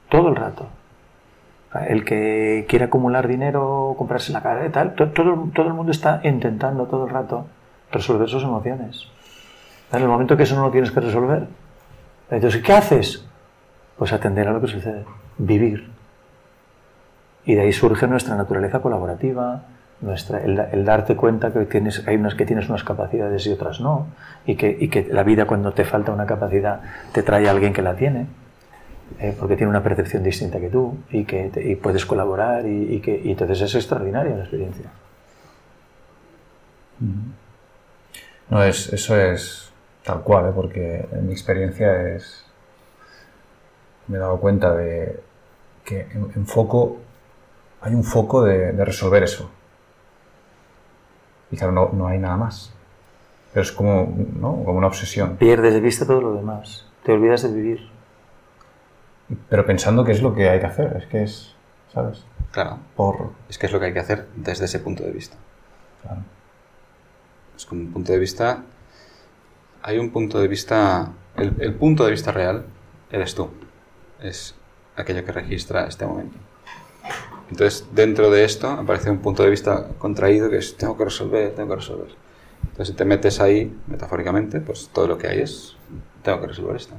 Todo 0.08 0.28
el 0.28 0.36
rato. 0.36 0.68
El 1.86 2.04
que 2.04 2.64
quiere 2.68 2.86
acumular 2.86 3.28
dinero, 3.28 3.94
comprarse 3.98 4.32
la 4.32 4.42
cara 4.42 4.64
y 4.66 4.70
tal, 4.70 4.94
to- 4.94 5.08
todo, 5.10 5.48
todo 5.54 5.66
el 5.66 5.74
mundo 5.74 5.92
está 5.92 6.20
intentando 6.24 6.86
todo 6.86 7.04
el 7.06 7.10
rato 7.12 7.46
resolver 7.92 8.28
sus 8.28 8.42
emociones. 8.42 9.06
En 9.92 10.02
el 10.02 10.08
momento 10.08 10.36
que 10.36 10.44
eso 10.44 10.54
no 10.56 10.62
lo 10.62 10.70
tienes 10.70 10.90
que 10.90 11.00
resolver, 11.00 11.46
entonces, 12.30 12.62
¿qué 12.62 12.72
haces? 12.72 13.24
Pues 13.98 14.12
atender 14.12 14.48
a 14.48 14.52
lo 14.52 14.60
que 14.60 14.66
sucede, 14.68 15.04
vivir. 15.38 15.90
Y 17.44 17.54
de 17.54 17.62
ahí 17.62 17.72
surge 17.72 18.06
nuestra 18.06 18.36
naturaleza 18.36 18.80
colaborativa, 18.80 19.62
Nuestra, 20.00 20.38
el, 20.44 20.84
darte 20.84 21.16
cuenta 21.16 21.52
que 21.52 21.64
tienes, 21.64 22.06
hay 22.06 22.14
unas 22.16 22.36
que 22.36 22.46
tienes 22.46 22.68
unas 22.68 22.84
capacidades 22.84 23.44
y 23.48 23.50
otras 23.50 23.80
no, 23.80 24.06
y 24.46 24.54
que, 24.54 24.76
y 24.78 24.88
que 24.88 25.08
la 25.10 25.24
vida 25.24 25.46
cuando 25.46 25.72
te 25.72 25.84
falta 25.84 26.12
una 26.12 26.24
capacidad 26.24 26.80
te 27.12 27.24
trae 27.24 27.48
a 27.48 27.50
alguien 27.50 27.72
que 27.72 27.82
la 27.82 27.94
tiene, 27.96 28.26
eh, 29.18 29.34
porque 29.38 29.56
tiene 29.56 29.70
una 29.70 29.82
percepción 29.82 30.22
distinta 30.22 30.60
que 30.60 30.68
tú, 30.68 30.96
y 31.10 31.24
que 31.24 31.50
y 31.64 31.74
puedes 31.76 32.06
colaborar, 32.06 32.66
y, 32.66 32.94
y 32.94 33.00
que 33.00 33.20
y 33.22 33.30
entonces 33.30 33.60
es 33.62 33.74
extraordinaria 33.74 34.36
la 34.36 34.42
experiencia. 34.42 34.90
No, 38.50 38.62
es, 38.62 38.92
eso 38.92 39.16
es 39.16 39.70
tal 40.04 40.22
cual, 40.22 40.48
¿eh? 40.48 40.52
porque 40.54 41.06
en 41.12 41.26
mi 41.26 41.32
experiencia 41.32 42.14
es. 42.14 42.44
Me 44.06 44.16
he 44.16 44.20
dado 44.20 44.40
cuenta 44.40 44.74
de 44.74 45.20
que 45.84 46.06
en, 46.12 46.46
foco. 46.46 46.98
Hay 47.80 47.94
un 47.94 48.04
foco 48.04 48.42
de, 48.42 48.72
resolver 48.72 49.22
eso. 49.22 49.50
Y 51.50 51.56
claro, 51.56 51.72
no, 51.72 51.90
no, 51.92 52.08
hay 52.08 52.18
nada 52.18 52.36
más. 52.36 52.72
Pero 53.52 53.62
es 53.62 53.70
como, 53.70 54.12
¿no? 54.40 54.64
como 54.64 54.78
una 54.78 54.88
obsesión. 54.88 55.36
Pierdes 55.36 55.74
de 55.74 55.80
vista 55.80 56.06
todo 56.06 56.20
lo 56.20 56.34
demás. 56.34 56.86
Te 57.04 57.12
olvidas 57.12 57.42
de 57.42 57.52
vivir. 57.52 57.97
Pero 59.48 59.66
pensando 59.66 60.04
que 60.04 60.12
es 60.12 60.22
lo 60.22 60.34
que 60.34 60.48
hay 60.48 60.60
que 60.60 60.66
hacer. 60.66 60.96
Es 60.96 61.06
que 61.06 61.22
es. 61.22 61.54
¿Sabes? 61.92 62.24
Claro. 62.52 62.78
Por... 62.96 63.32
Es 63.48 63.58
que 63.58 63.66
es 63.66 63.72
lo 63.72 63.80
que 63.80 63.86
hay 63.86 63.92
que 63.92 64.00
hacer 64.00 64.26
desde 64.36 64.64
ese 64.64 64.78
punto 64.78 65.02
de 65.02 65.12
vista. 65.12 65.36
Claro. 66.02 66.22
Es 67.56 67.66
como 67.66 67.82
un 67.82 67.92
punto 67.92 68.12
de 68.12 68.18
vista. 68.18 68.62
Hay 69.82 69.98
un 69.98 70.10
punto 70.10 70.40
de 70.40 70.48
vista. 70.48 71.12
El, 71.36 71.74
punto 71.74 72.04
de 72.04 72.10
vista 72.10 72.32
real 72.32 72.64
eres 73.10 73.34
tú. 73.34 73.50
Es 74.20 74.54
aquello 74.96 75.24
que 75.24 75.32
registra 75.32 75.86
este 75.86 76.04
momento. 76.04 76.36
Entonces, 77.50 77.86
dentro 77.92 78.30
de 78.30 78.44
esto 78.44 78.68
aparece 78.68 79.10
un 79.10 79.18
punto 79.18 79.42
de 79.42 79.50
vista 79.50 79.88
contraído 79.98 80.50
que 80.50 80.58
es 80.58 80.76
tengo 80.76 80.96
que 80.96 81.04
resolver, 81.04 81.54
tengo 81.54 81.70
que 81.70 81.76
resolver. 81.76 82.08
Entonces, 82.62 82.88
si 82.88 82.94
te 82.94 83.04
metes 83.04 83.40
ahí, 83.40 83.74
metafóricamente, 83.86 84.60
pues 84.60 84.90
todo 84.92 85.06
lo 85.06 85.16
que 85.16 85.28
hay 85.28 85.40
es 85.40 85.76
tengo 86.22 86.40
que 86.40 86.48
resolver 86.48 86.76
esto. 86.76 86.94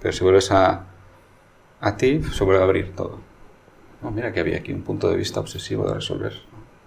Pero 0.00 0.12
si 0.12 0.24
vuelves 0.24 0.50
a, 0.50 0.86
a 1.80 1.96
ti, 1.96 2.22
se 2.22 2.44
vuelve 2.44 2.60
a 2.60 2.64
abrir 2.64 2.94
todo. 2.94 3.18
No, 4.02 4.10
mira 4.10 4.32
que 4.32 4.40
había 4.40 4.58
aquí 4.58 4.72
un 4.72 4.82
punto 4.82 5.08
de 5.08 5.16
vista 5.16 5.40
obsesivo 5.40 5.86
de 5.88 5.94
resolver. 5.94 6.32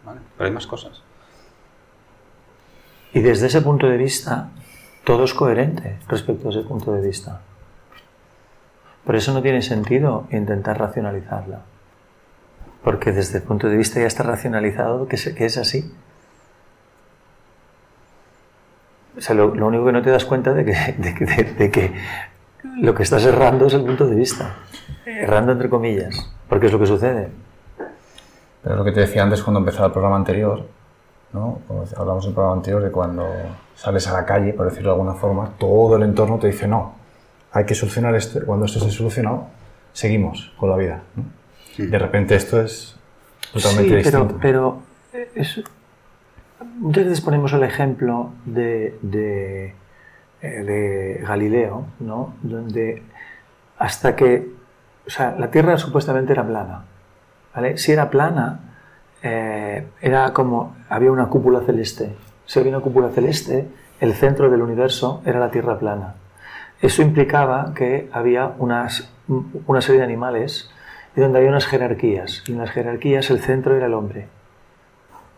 Pero 0.03 0.45
hay 0.47 0.51
más 0.51 0.67
cosas. 0.67 1.03
Y 3.13 3.19
desde 3.21 3.47
ese 3.47 3.61
punto 3.61 3.87
de 3.87 3.97
vista, 3.97 4.49
todo 5.03 5.25
es 5.25 5.33
coherente 5.33 5.99
respecto 6.07 6.47
a 6.47 6.51
ese 6.51 6.61
punto 6.61 6.93
de 6.93 7.01
vista. 7.01 7.41
Por 9.05 9.15
eso 9.15 9.33
no 9.33 9.41
tiene 9.41 9.61
sentido 9.61 10.27
intentar 10.31 10.79
racionalizarla. 10.79 11.61
Porque 12.83 13.11
desde 13.11 13.39
el 13.39 13.43
punto 13.43 13.67
de 13.67 13.77
vista 13.77 13.99
ya 13.99 14.07
está 14.07 14.23
racionalizado 14.23 15.07
que 15.07 15.15
es, 15.15 15.57
así. 15.57 15.91
O 19.17 19.21
sea, 19.21 19.35
lo, 19.35 19.51
único 19.51 19.85
que 19.85 19.91
no 19.91 20.01
te 20.01 20.09
das 20.09 20.25
cuenta 20.25 20.53
de 20.53 20.65
que, 20.65 20.71
de, 21.57 21.71
que 21.71 21.93
lo 22.63 22.93
que 22.93 23.03
estás 23.03 23.25
errando 23.25 23.67
es 23.67 23.73
el 23.73 23.83
punto 23.83 24.07
de 24.07 24.15
vista. 24.15 24.55
Errando 25.05 25.51
entre 25.51 25.69
comillas. 25.69 26.31
Porque 26.47 26.67
es 26.67 26.71
lo 26.71 26.79
que 26.79 26.85
sucede. 26.85 27.29
Pero 28.63 28.75
lo 28.75 28.83
que 28.83 28.91
te 28.91 29.01
decía 29.01 29.23
antes 29.23 29.41
cuando 29.41 29.59
empezaba 29.59 29.87
el 29.87 29.91
programa 29.91 30.17
anterior, 30.17 30.67
¿no? 31.33 31.61
hablamos 31.97 32.25
en 32.25 32.29
el 32.29 32.35
programa 32.35 32.57
anterior 32.57 32.83
de 32.83 32.91
cuando 32.91 33.27
sales 33.75 34.07
a 34.07 34.13
la 34.13 34.25
calle, 34.25 34.53
por 34.53 34.69
decirlo 34.69 34.89
de 34.89 34.93
alguna 34.99 35.15
forma, 35.15 35.53
todo 35.57 35.95
el 35.95 36.03
entorno 36.03 36.37
te 36.37 36.47
dice 36.47 36.67
no, 36.67 36.93
hay 37.51 37.65
que 37.65 37.73
solucionar 37.73 38.15
esto. 38.15 38.39
Cuando 38.45 38.65
esto 38.65 38.79
esté 38.79 38.91
solucionado, 38.91 39.47
seguimos 39.93 40.53
con 40.57 40.69
la 40.69 40.77
vida. 40.77 41.03
De 41.77 41.97
repente 41.97 42.35
esto 42.35 42.61
es 42.61 42.95
totalmente 43.51 43.89
sí, 43.89 43.95
distinto. 43.95 44.37
Pero, 44.41 44.81
pero 45.11 45.63
muchas 46.77 47.05
veces 47.05 47.21
ponemos 47.21 47.51
el 47.53 47.63
ejemplo 47.63 48.31
de, 48.45 48.97
de, 49.01 49.65
eh, 49.67 49.73
de 50.41 51.23
Galileo, 51.25 51.85
¿no? 51.99 52.33
donde 52.41 53.03
hasta 53.77 54.15
que, 54.15 54.47
o 55.07 55.09
sea, 55.09 55.35
la 55.37 55.49
Tierra 55.49 55.77
supuestamente 55.77 56.33
era 56.33 56.45
plana. 56.45 56.83
Si 57.75 57.91
era 57.91 58.09
plana, 58.09 58.59
eh, 59.23 59.87
era 60.01 60.33
como, 60.33 60.75
había 60.87 61.11
una 61.11 61.27
cúpula 61.27 61.61
celeste. 61.61 62.15
Si 62.45 62.59
había 62.59 62.75
una 62.75 62.83
cúpula 62.83 63.09
celeste, 63.09 63.67
el 63.99 64.13
centro 64.13 64.49
del 64.49 64.61
universo 64.61 65.21
era 65.25 65.39
la 65.39 65.49
Tierra 65.49 65.79
plana. 65.79 66.15
Eso 66.81 67.01
implicaba 67.01 67.73
que 67.75 68.09
había 68.11 68.53
unas, 68.57 69.11
una 69.67 69.81
serie 69.81 69.99
de 69.99 70.05
animales 70.05 70.69
y 71.15 71.21
donde 71.21 71.39
había 71.39 71.49
unas 71.49 71.65
jerarquías. 71.65 72.43
Y 72.47 72.53
en 72.53 72.59
las 72.59 72.69
jerarquías 72.71 73.29
el 73.29 73.39
centro 73.39 73.75
era 73.75 73.87
el 73.87 73.93
hombre. 73.93 74.27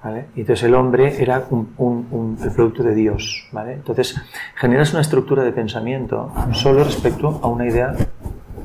¿Vale? 0.03 0.25
Y 0.35 0.41
entonces 0.41 0.63
el 0.63 0.75
hombre 0.75 1.21
era 1.21 1.43
un, 1.49 2.37
el 2.43 2.51
producto 2.51 2.83
de 2.83 2.93
Dios. 2.93 3.47
¿vale? 3.51 3.73
Entonces 3.73 4.21
generas 4.55 4.91
una 4.91 5.01
estructura 5.01 5.43
de 5.43 5.51
pensamiento 5.51 6.31
solo 6.51 6.83
respecto 6.83 7.39
a 7.41 7.47
una 7.47 7.65
idea 7.65 7.95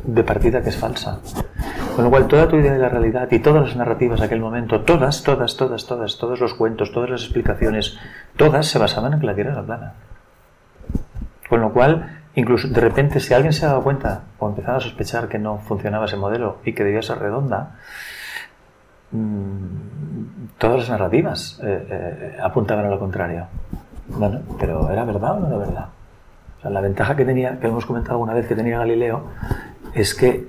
de 0.04 0.24
partida 0.24 0.62
que 0.62 0.70
es 0.70 0.76
falsa. 0.76 1.20
Con 1.94 2.04
lo 2.04 2.10
cual, 2.10 2.28
toda 2.28 2.48
tu 2.48 2.56
idea 2.56 2.72
de 2.72 2.78
la 2.78 2.88
realidad 2.88 3.28
y 3.30 3.40
todas 3.40 3.66
las 3.66 3.76
narrativas 3.76 4.20
de 4.20 4.26
aquel 4.26 4.40
momento, 4.40 4.82
todas, 4.82 5.22
todas, 5.24 5.56
todas, 5.56 5.84
todas, 5.84 6.16
todos 6.16 6.40
los 6.40 6.54
cuentos, 6.54 6.92
todas 6.92 7.10
las 7.10 7.22
explicaciones, 7.22 7.98
todas 8.36 8.66
se 8.68 8.78
basaban 8.78 9.14
en 9.14 9.20
que 9.20 9.26
la 9.26 9.34
Tierra 9.34 9.52
era 9.52 9.62
plana. 9.64 9.94
Con 11.48 11.60
lo 11.60 11.72
cual, 11.72 12.20
incluso 12.36 12.68
de 12.68 12.80
repente, 12.80 13.18
si 13.18 13.34
alguien 13.34 13.52
se 13.52 13.66
ha 13.66 13.70
dado 13.70 13.82
cuenta 13.82 14.22
o 14.38 14.48
empezaba 14.48 14.76
a 14.76 14.80
sospechar 14.80 15.28
que 15.28 15.40
no 15.40 15.58
funcionaba 15.58 16.04
ese 16.04 16.16
modelo 16.16 16.58
y 16.64 16.72
que 16.72 16.84
debía 16.84 17.02
ser 17.02 17.18
redonda, 17.18 17.76
mm, 19.10 20.37
todas 20.58 20.80
las 20.80 20.90
narrativas 20.90 21.60
eh, 21.62 21.86
eh, 21.88 22.36
apuntaban 22.42 22.84
a 22.84 22.90
lo 22.90 22.98
contrario. 22.98 23.46
Bueno, 24.08 24.40
pero 24.58 24.90
¿era 24.90 25.04
verdad 25.04 25.36
o 25.36 25.40
no 25.40 25.46
era 25.46 25.56
verdad? 25.56 25.88
la 26.64 26.80
ventaja 26.80 27.14
que 27.16 27.24
tenía, 27.24 27.58
que 27.60 27.68
hemos 27.68 27.86
comentado 27.86 28.14
alguna 28.14 28.34
vez 28.34 28.46
que 28.46 28.56
tenía 28.56 28.78
Galileo, 28.78 29.22
es 29.94 30.14
que 30.14 30.48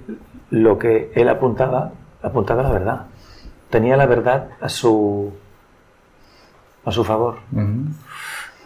lo 0.49 0.77
que 0.77 1.11
él 1.15 1.29
apuntaba, 1.29 1.91
apuntaba 2.21 2.63
la 2.63 2.71
verdad. 2.71 3.01
Tenía 3.69 3.95
la 3.95 4.07
verdad 4.07 4.49
a 4.59 4.67
su, 4.67 5.31
a 6.83 6.91
su 6.91 7.03
favor. 7.03 7.37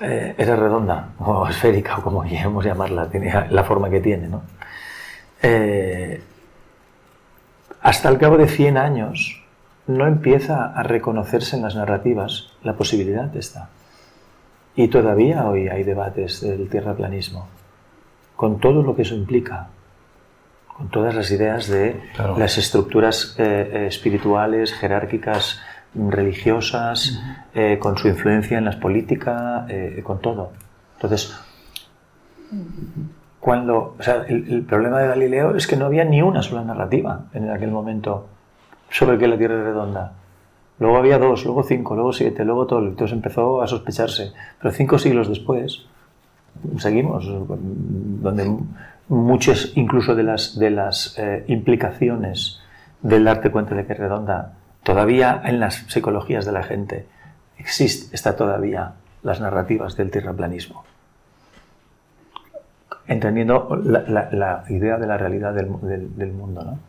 Eh, 0.01 0.35
era 0.37 0.55
redonda 0.55 1.09
o 1.19 1.47
esférica, 1.47 1.97
o 1.97 2.01
como 2.01 2.23
queramos 2.23 2.65
llamarla, 2.65 3.07
tenía 3.09 3.47
la 3.51 3.63
forma 3.63 3.89
que 3.89 3.99
tiene. 3.99 4.29
¿no? 4.29 4.41
Hasta 7.81 8.09
el 8.09 8.17
cabo 8.17 8.37
de 8.37 8.47
100 8.47 8.77
años 8.77 9.42
no 9.87 10.07
empieza 10.07 10.65
a 10.65 10.83
reconocerse 10.83 11.55
en 11.55 11.63
las 11.63 11.75
narrativas 11.75 12.53
la 12.63 12.73
posibilidad 12.73 13.25
de 13.25 13.39
esta. 13.39 13.69
Y 14.75 14.87
todavía 14.87 15.47
hoy 15.47 15.67
hay 15.67 15.83
debates 15.83 16.41
del 16.41 16.69
tierraplanismo, 16.69 17.47
con 18.35 18.59
todo 18.59 18.81
lo 18.81 18.95
que 18.95 19.03
eso 19.03 19.15
implica, 19.15 19.67
con 20.67 20.89
todas 20.89 21.13
las 21.13 21.29
ideas 21.31 21.67
de 21.67 22.01
las 22.37 22.57
estructuras 22.57 23.35
eh, 23.37 23.43
eh, 23.71 23.87
espirituales, 23.87 24.73
jerárquicas, 24.73 25.61
religiosas, 25.93 27.21
eh, 27.53 27.77
con 27.79 27.97
su 27.97 28.07
influencia 28.07 28.57
en 28.57 28.65
la 28.65 28.79
política, 28.79 29.67
con 30.01 30.19
todo. 30.19 30.53
Entonces, 30.95 31.39
cuando, 33.39 33.95
el, 34.27 34.63
problema 34.63 35.01
de 35.01 35.07
Galileo 35.07 35.55
es 35.55 35.67
que 35.67 35.75
no 35.75 35.85
había 35.85 36.03
ni 36.03 36.21
una 36.21 36.41
sola 36.41 36.63
narrativa 36.63 37.25
en 37.33 37.51
aquel 37.51 37.69
momento 37.69 38.29
sobre 38.93 39.17
que 39.17 39.27
la 39.27 39.37
Tierra 39.37 39.57
es 39.57 39.63
redonda. 39.63 40.13
Luego 40.79 40.97
había 40.97 41.17
dos, 41.17 41.45
luego 41.45 41.63
cinco, 41.63 41.95
luego 41.95 42.13
siete, 42.13 42.45
luego 42.45 42.67
todo. 42.67 42.79
Entonces 42.79 43.13
empezó 43.13 43.61
a 43.61 43.67
sospecharse. 43.67 44.33
Pero 44.59 44.73
cinco 44.73 44.99
siglos 44.99 45.27
después, 45.27 45.85
seguimos, 46.77 47.25
donde 47.27 48.55
muchas 49.07 49.71
incluso 49.75 50.15
de 50.15 50.23
las, 50.23 50.57
de 50.59 50.69
las 50.69 51.17
eh, 51.17 51.43
implicaciones 51.47 52.59
del 53.01 53.23
darte 53.23 53.51
cuenta 53.51 53.75
de 53.75 53.85
que 53.85 53.93
es 53.93 53.99
redonda, 53.99 54.53
todavía 54.83 55.41
en 55.43 55.59
las 55.59 55.75
psicologías 55.87 56.45
de 56.45 56.51
la 56.51 56.63
gente 56.63 57.05
existe, 57.57 58.15
está 58.15 58.35
todavía 58.35 58.93
las 59.23 59.41
narrativas 59.41 59.97
del 59.97 60.11
terraplanismo. 60.11 60.83
Entendiendo 63.07 63.75
la, 63.83 64.63
idea 64.69 64.97
de 64.97 65.07
la 65.07 65.17
realidad 65.17 65.53
del, 65.53 65.67
mundo. 66.31 66.63
¿no? 66.63 66.79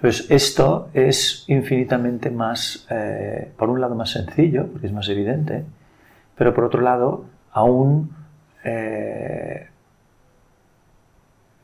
Pues 0.00 0.30
esto 0.30 0.88
es 0.94 1.44
infinitamente 1.48 2.30
más, 2.30 2.86
eh, 2.90 3.52
por 3.56 3.68
un 3.68 3.80
lado 3.80 3.94
más 3.94 4.10
sencillo, 4.10 4.66
porque 4.68 4.86
es 4.86 4.92
más 4.92 5.08
evidente, 5.08 5.64
pero 6.36 6.54
por 6.54 6.64
otro 6.64 6.80
lado 6.80 7.24
aún 7.52 8.10
eh, 8.64 9.68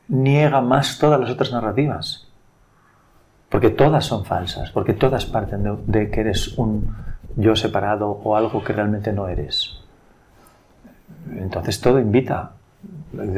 niega 0.07 0.61
más 0.61 0.99
todas 0.99 1.19
las 1.19 1.31
otras 1.31 1.51
narrativas. 1.51 2.27
Porque 3.49 3.69
todas 3.69 4.05
son 4.05 4.25
falsas, 4.25 4.71
porque 4.71 4.93
todas 4.93 5.25
parten 5.25 5.63
de, 5.85 6.11
que 6.11 6.19
eres 6.19 6.57
un 6.57 6.95
yo 7.37 7.55
separado 7.55 8.09
o 8.09 8.35
algo 8.35 8.63
que 8.63 8.73
realmente 8.73 9.13
no 9.13 9.27
eres. 9.27 9.79
Entonces 11.31 11.79
todo 11.79 11.99
invita. 11.99 12.51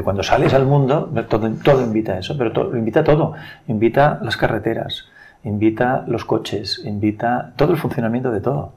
Cuando 0.03 0.21
sales 0.23 0.53
al 0.53 0.65
mundo, 0.65 1.09
todo, 1.29 1.49
todo 1.63 1.81
invita 1.83 2.13
a 2.13 2.19
eso, 2.19 2.37
pero 2.37 2.51
todo, 2.51 2.75
invita 2.77 2.99
a 3.01 3.03
todo. 3.03 3.33
Invita 3.67 4.19
las 4.21 4.35
carreteras, 4.35 5.05
invita 5.43 6.03
los 6.07 6.25
coches, 6.25 6.81
invita 6.83 7.53
todo 7.55 7.71
el 7.73 7.77
funcionamiento 7.77 8.31
de 8.31 8.41
todo. 8.41 8.73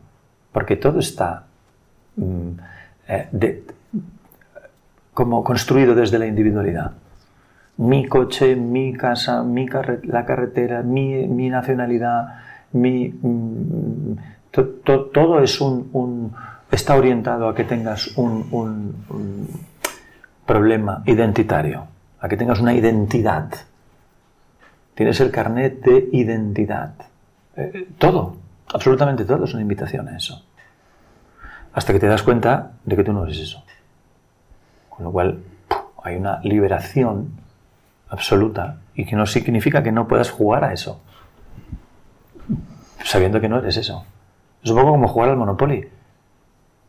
porque 0.52 0.76
todo 0.76 0.98
está 1.00 1.44
mm, 2.16 2.48
eh, 3.08 3.28
de- 3.32 3.64
como 5.14 5.42
construido 5.42 5.94
desde 5.94 6.18
la 6.18 6.26
individualidad. 6.26 6.92
Mi 7.78 8.06
coche, 8.06 8.54
mi 8.54 8.92
casa, 8.92 9.42
mi 9.42 9.66
carre- 9.66 10.00
la 10.04 10.24
carretera, 10.26 10.82
mi, 10.82 11.26
mi 11.26 11.48
nacionalidad, 11.48 12.34
mi, 12.72 13.08
mm, 13.08 14.16
to- 14.50 14.68
to- 14.84 15.04
todo 15.06 15.40
es 15.42 15.58
un, 15.60 16.32
está 16.70 16.96
orientado 16.96 17.48
a 17.48 17.54
que 17.54 17.64
tengas 17.64 18.16
un 18.18 18.94
problema 20.46 21.02
identitario, 21.06 21.86
a 22.20 22.28
que 22.28 22.36
tengas 22.36 22.60
una 22.60 22.74
identidad. 22.74 23.50
Tienes 24.94 25.20
el 25.20 25.30
carnet 25.30 25.82
de 25.82 26.08
identidad. 26.12 26.94
Eh, 27.56 27.88
todo, 27.98 28.36
absolutamente 28.72 29.24
todo 29.24 29.44
es 29.44 29.52
una 29.54 29.62
invitación 29.62 30.08
a 30.08 30.16
eso. 30.16 30.44
Hasta 31.72 31.92
que 31.92 31.98
te 31.98 32.06
das 32.06 32.22
cuenta 32.22 32.72
de 32.84 32.96
que 32.96 33.04
tú 33.04 33.12
no 33.12 33.24
eres 33.24 33.38
eso. 33.38 33.64
Con 34.88 35.04
lo 35.04 35.12
cual 35.12 35.42
hay 36.02 36.16
una 36.16 36.40
liberación 36.40 37.30
absoluta 38.08 38.78
y 38.94 39.06
que 39.06 39.16
no 39.16 39.24
significa 39.24 39.82
que 39.82 39.92
no 39.92 40.06
puedas 40.06 40.30
jugar 40.30 40.64
a 40.64 40.72
eso, 40.72 41.00
sabiendo 43.04 43.40
que 43.40 43.48
no 43.48 43.58
eres 43.58 43.76
eso. 43.78 44.04
Es 44.62 44.70
un 44.70 44.76
poco 44.76 44.90
como 44.90 45.08
jugar 45.08 45.30
al 45.30 45.36
Monopoly. 45.36 45.88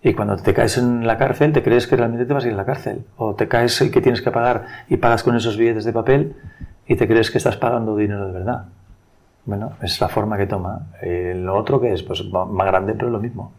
Y 0.03 0.13
cuando 0.13 0.35
te 0.35 0.53
caes 0.53 0.77
en 0.77 1.07
la 1.07 1.17
cárcel, 1.17 1.53
te 1.53 1.63
crees 1.63 1.87
que 1.87 1.95
realmente 1.95 2.25
te 2.25 2.33
vas 2.33 2.43
a 2.43 2.47
ir 2.47 2.53
a 2.53 2.57
la 2.57 2.65
cárcel. 2.65 3.05
O 3.15 3.35
te 3.35 3.47
caes 3.47 3.81
y 3.81 3.89
que 3.89 4.01
tienes 4.01 4.21
que 4.21 4.31
pagar 4.31 4.65
y 4.89 4.97
pagas 4.97 5.23
con 5.23 5.35
esos 5.35 5.55
billetes 5.55 5.85
de 5.85 5.93
papel 5.93 6.35
y 6.85 6.97
te 6.97 7.07
crees 7.07 7.31
que 7.31 7.37
estás 7.37 7.55
pagando 7.55 7.95
dinero 7.95 8.27
de 8.27 8.33
verdad. 8.33 8.65
Bueno, 9.45 9.73
es 9.81 10.01
la 10.01 10.09
forma 10.09 10.37
que 10.37 10.45
toma. 10.45 10.87
Eh, 11.01 11.33
lo 11.37 11.55
otro 11.55 11.79
que 11.79 11.93
es, 11.93 12.03
pues 12.03 12.21
más 12.25 12.67
grande, 12.67 12.93
pero 12.93 13.09
lo 13.09 13.19
mismo. 13.19 13.53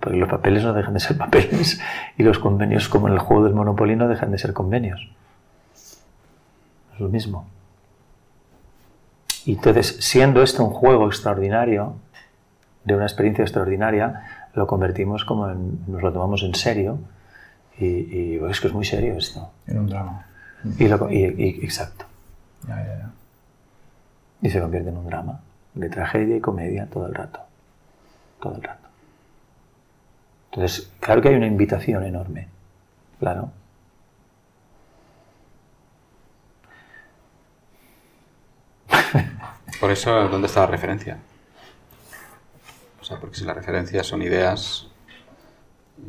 Porque 0.00 0.16
los 0.18 0.28
papeles 0.28 0.64
no 0.64 0.72
dejan 0.72 0.94
de 0.94 1.00
ser 1.00 1.16
papeles 1.16 1.80
y 2.16 2.22
los 2.22 2.38
convenios, 2.38 2.88
como 2.88 3.08
en 3.08 3.14
el 3.14 3.20
juego 3.20 3.44
del 3.44 3.54
Monopoly, 3.54 3.96
no 3.96 4.08
dejan 4.08 4.30
de 4.30 4.38
ser 4.38 4.52
convenios. 4.52 5.08
Es 6.94 7.00
lo 7.00 7.08
mismo. 7.08 7.46
Y 9.44 9.54
entonces, 9.54 9.96
siendo 10.00 10.42
esto 10.42 10.64
un 10.64 10.70
juego 10.70 11.06
extraordinario, 11.06 11.94
de 12.84 12.94
una 12.94 13.04
experiencia 13.04 13.42
extraordinaria, 13.42 14.43
lo 14.54 14.66
convertimos 14.66 15.24
como 15.24 15.48
en, 15.50 15.80
nos 15.86 16.02
lo 16.02 16.12
tomamos 16.12 16.42
en 16.42 16.54
serio 16.54 16.98
y, 17.78 17.86
y, 17.86 18.40
es 18.50 18.60
que 18.60 18.68
es 18.68 18.72
muy 18.74 18.84
serio 18.84 19.14
esto. 19.16 19.50
En 19.66 19.78
un 19.78 19.86
drama. 19.88 20.26
Y, 20.78 20.88
lo- 20.88 21.10
y- 21.10 21.24
y- 21.24 21.64
exacto. 21.64 22.04
Ya, 22.68 22.76
ya, 22.76 22.98
ya. 22.98 23.10
Y 24.42 24.50
se 24.50 24.60
convierte 24.60 24.90
en 24.90 24.96
un 24.96 25.06
drama 25.06 25.40
de 25.74 25.88
tragedia 25.88 26.36
y 26.36 26.40
comedia 26.40 26.86
todo 26.86 27.06
el 27.06 27.14
rato. 27.14 27.40
Todo 28.40 28.54
el 28.56 28.62
rato. 28.62 28.88
Entonces, 30.52 30.90
claro 31.00 31.20
que 31.20 31.28
hay 31.30 31.34
una 31.34 31.46
invitación 31.46 32.04
enorme. 32.04 32.48
Claro. 33.18 33.50
Por 39.80 39.90
eso, 39.90 40.28
¿dónde 40.28 40.46
está 40.46 40.60
la 40.60 40.66
referencia? 40.68 41.18
O 43.04 43.06
sea, 43.06 43.20
porque 43.20 43.36
si 43.36 43.44
las 43.44 43.54
referencias 43.54 44.06
son 44.06 44.22
ideas 44.22 44.88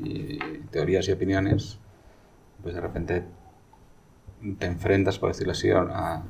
y 0.01 0.37
teorías 0.71 1.05
y 1.09 1.11
opiniones, 1.11 1.77
pues 2.63 2.73
de 2.73 2.79
repente 2.79 3.25
te 4.57 4.65
enfrentas, 4.65 5.19
por 5.19 5.27
decirlo 5.27 5.51
así, 5.51 5.69
a 5.71 6.23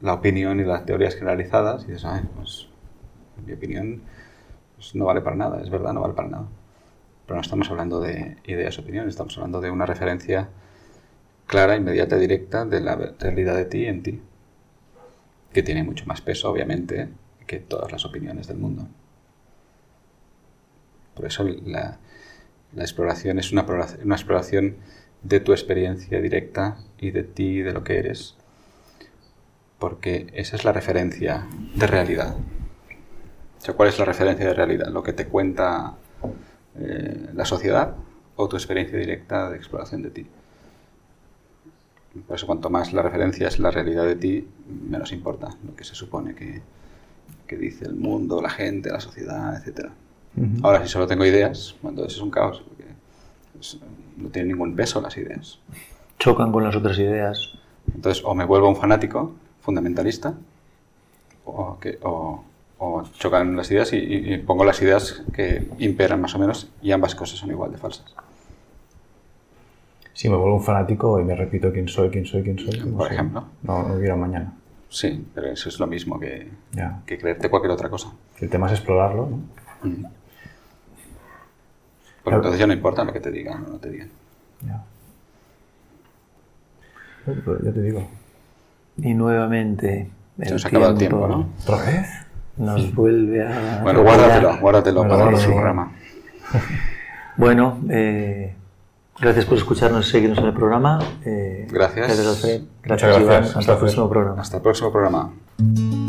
la 0.00 0.14
opinión 0.14 0.60
y 0.60 0.64
las 0.64 0.86
teorías 0.86 1.14
generalizadas 1.14 1.84
y 1.84 1.88
dices, 1.88 2.06
ay, 2.06 2.22
pues 2.34 2.68
mi 3.44 3.52
opinión 3.52 4.00
pues, 4.76 4.94
no 4.94 5.04
vale 5.04 5.20
para 5.20 5.36
nada, 5.36 5.60
es 5.60 5.68
verdad, 5.68 5.92
no 5.92 6.00
vale 6.00 6.14
para 6.14 6.28
nada. 6.28 6.46
Pero 7.26 7.34
no 7.34 7.42
estamos 7.42 7.70
hablando 7.70 8.00
de 8.00 8.38
ideas 8.44 8.78
o 8.78 8.80
opiniones, 8.80 9.10
estamos 9.10 9.36
hablando 9.36 9.60
de 9.60 9.70
una 9.70 9.84
referencia 9.84 10.48
clara, 11.46 11.76
inmediata 11.76 12.16
directa 12.16 12.64
de 12.64 12.80
la 12.80 12.96
realidad 12.96 13.56
de 13.56 13.66
ti 13.66 13.84
en 13.84 14.02
ti 14.02 14.22
que 15.52 15.62
tiene 15.62 15.82
mucho 15.82 16.06
más 16.06 16.22
peso, 16.22 16.50
obviamente, 16.50 17.10
que 17.46 17.58
todas 17.58 17.92
las 17.92 18.06
opiniones 18.06 18.48
del 18.48 18.56
mundo. 18.56 18.88
Por 21.20 21.26
eso 21.28 21.44
la, 21.66 21.98
exploración 22.78 23.38
es 23.38 23.52
una, 23.52 23.60
explora- 23.66 23.98
una 24.02 24.14
exploración 24.14 24.76
de 25.22 25.38
tu 25.40 25.52
experiencia 25.52 26.18
directa 26.18 26.78
y 26.98 27.10
de 27.10 27.24
ti 27.24 27.60
de 27.60 27.74
lo 27.74 27.84
que 27.84 27.98
eres, 27.98 28.36
porque 29.78 30.28
esa 30.32 30.56
es 30.56 30.64
la 30.64 30.72
referencia 30.72 31.46
de 31.74 31.86
realidad. 31.86 32.36
O 32.38 33.60
sea, 33.60 33.74
¿cuál 33.74 33.90
es 33.90 33.98
la 33.98 34.06
referencia 34.06 34.46
de 34.46 34.54
realidad? 34.54 34.88
¿Lo 34.88 35.02
que 35.02 35.12
te 35.12 35.26
cuenta 35.26 35.96
eh, 36.78 37.28
la 37.34 37.44
sociedad 37.44 37.96
o 38.36 38.48
tu 38.48 38.56
experiencia 38.56 38.98
directa 38.98 39.50
de 39.50 39.56
exploración 39.58 40.00
de 40.00 40.10
ti? 40.10 40.26
Por 42.26 42.34
eso 42.34 42.46
cuanto 42.46 42.70
más 42.70 42.94
la 42.94 43.02
referencia 43.02 43.46
es 43.46 43.58
la 43.58 43.70
realidad 43.70 44.06
de 44.06 44.16
ti, 44.16 44.48
menos 44.88 45.12
importa 45.12 45.50
lo 45.66 45.76
que 45.76 45.84
se 45.84 45.94
supone 45.94 46.34
que, 46.34 46.62
que 47.46 47.58
dice 47.58 47.84
el 47.84 47.96
mundo, 47.96 48.40
la 48.40 48.48
gente, 48.48 48.88
la 48.90 49.00
sociedad, 49.00 49.62
etc. 50.36 50.60
Ahora, 50.64 50.82
si 50.82 50.88
solo 50.88 51.06
tengo 51.06 51.24
ideas, 51.24 51.74
eso 51.82 52.04
es 52.06 52.20
un 52.20 52.30
caos, 52.30 52.62
porque 52.66 52.84
es- 53.60 53.78
no 54.16 54.28
tiene 54.28 54.48
ningún 54.48 54.74
peso 54.76 55.00
las 55.00 55.16
ideas. 55.16 55.58
Chocan 56.18 56.52
con 56.52 56.62
las 56.64 56.76
otras 56.76 56.98
ideas. 56.98 57.52
Entonces, 57.94 58.22
o 58.24 58.34
me 58.34 58.44
vuelvo 58.44 58.68
un 58.68 58.76
fanático 58.76 59.32
fundamentalista, 59.62 60.34
o, 61.44 61.78
que, 61.80 61.98
o, 62.02 62.44
o 62.78 63.02
chocan 63.18 63.56
las 63.56 63.70
ideas 63.70 63.92
y, 63.92 63.96
y- 63.96 64.34
y 64.34 64.38
pongo 64.38 64.64
las 64.64 64.80
ideas 64.82 65.22
que 65.32 65.66
imperan 65.78 66.20
más 66.20 66.34
o 66.34 66.38
menos, 66.38 66.68
y 66.82 66.92
ambas 66.92 67.14
cosas 67.14 67.38
son 67.38 67.50
igual 67.50 67.72
de 67.72 67.78
falsas. 67.78 68.14
Si 70.12 70.28
me 70.28 70.36
vuelvo 70.36 70.56
un 70.56 70.62
fanático 70.62 71.18
y 71.18 71.24
me 71.24 71.34
repito 71.34 71.72
quién 71.72 71.88
soy, 71.88 72.10
quién 72.10 72.26
soy, 72.26 72.42
quién 72.42 72.58
soy. 72.58 72.78
Por 72.90 73.10
ejemplo. 73.10 73.44
No, 73.62 73.88
no 73.88 73.94
hubiera 73.94 74.16
mañana. 74.16 74.52
Sí, 74.88 75.24
pero 75.34 75.48
eso 75.50 75.68
es 75.68 75.78
lo 75.78 75.86
mismo 75.86 76.18
que, 76.20 76.50
Ya. 76.72 77.00
que 77.06 77.16
creerte 77.16 77.48
cualquier 77.48 77.70
otra 77.72 77.88
cosa. 77.88 78.12
El 78.38 78.50
tema 78.50 78.66
es 78.66 78.72
explorarlo, 78.72 79.28
¿no? 79.30 79.40
Porque 79.80 79.96
Claro. 82.22 82.36
entonces 82.38 82.58
ya 82.60 82.66
no 82.66 82.72
importa 82.72 83.04
lo 83.04 83.12
que 83.12 83.20
te 83.20 83.30
digan 83.30 83.64
o 83.64 83.68
no 83.70 83.78
te 83.78 83.90
digan. 83.90 84.08
Ya. 84.66 84.82
Pero- 87.24 87.42
pero 87.44 87.62
ya 87.64 87.72
te 87.72 87.82
digo. 87.82 88.08
Y 88.98 89.14
nuevamente. 89.14 90.10
Se 90.42 90.52
nos 90.52 90.64
acaba 90.66 90.88
el 90.88 90.98
tiempo, 90.98 91.26
¿no? 91.28 91.48
¿Otra 91.62 91.76
vez? 91.84 92.08
Nos 92.56 92.94
vuelve 92.94 93.46
a. 93.46 93.80
Bueno, 93.82 94.02
guárdatelo, 94.02 94.58
guárdatelo 94.58 95.00
Bueno, 95.00 95.14
para 95.14 95.22
el 95.30 95.30
guárdalo. 95.30 95.30
próximo 95.30 95.54
programa. 95.56 95.92
Bueno, 97.36 97.78
eh, 97.88 98.54
gracias 99.18 99.46
por 99.46 99.56
escucharnos 99.56 100.06
y 100.06 100.10
seguirnos 100.10 100.38
en 100.40 100.44
el 100.46 100.52
programa. 100.52 100.98
Eh, 101.24 101.66
Gracias. 101.70 102.06
Gracias, 102.08 102.26
Alfred. 102.26 102.60
Gracias, 102.82 103.08
gracias. 103.10 103.22
Iván. 103.22 103.42
Hasta 103.44 103.58
Hasta 103.60 103.72
el 103.72 103.78
próximo 103.78 104.10
programa. 104.10 104.40
Hasta 104.42 104.56
el 104.58 104.62
próximo 104.62 104.92
programa. 104.92 105.99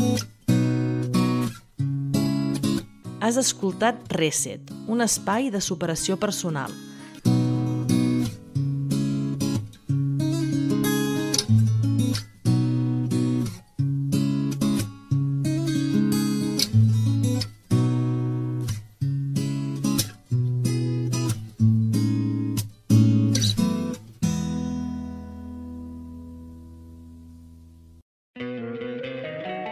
Has 3.22 3.36
escoltat 3.38 4.00
Reset, 4.10 4.72
un 4.90 4.98
espai 5.00 5.44
de 5.54 5.60
superació 5.62 6.16
personal. 6.18 6.72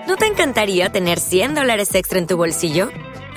¿No 0.06 0.16
te 0.16 0.26
encantaría 0.26 0.92
tener 0.92 1.18
100 1.18 1.56
dólares 1.56 1.92
extra 1.96 2.20
en 2.20 2.28
tu 2.28 2.36
bolsillo? 2.36 2.90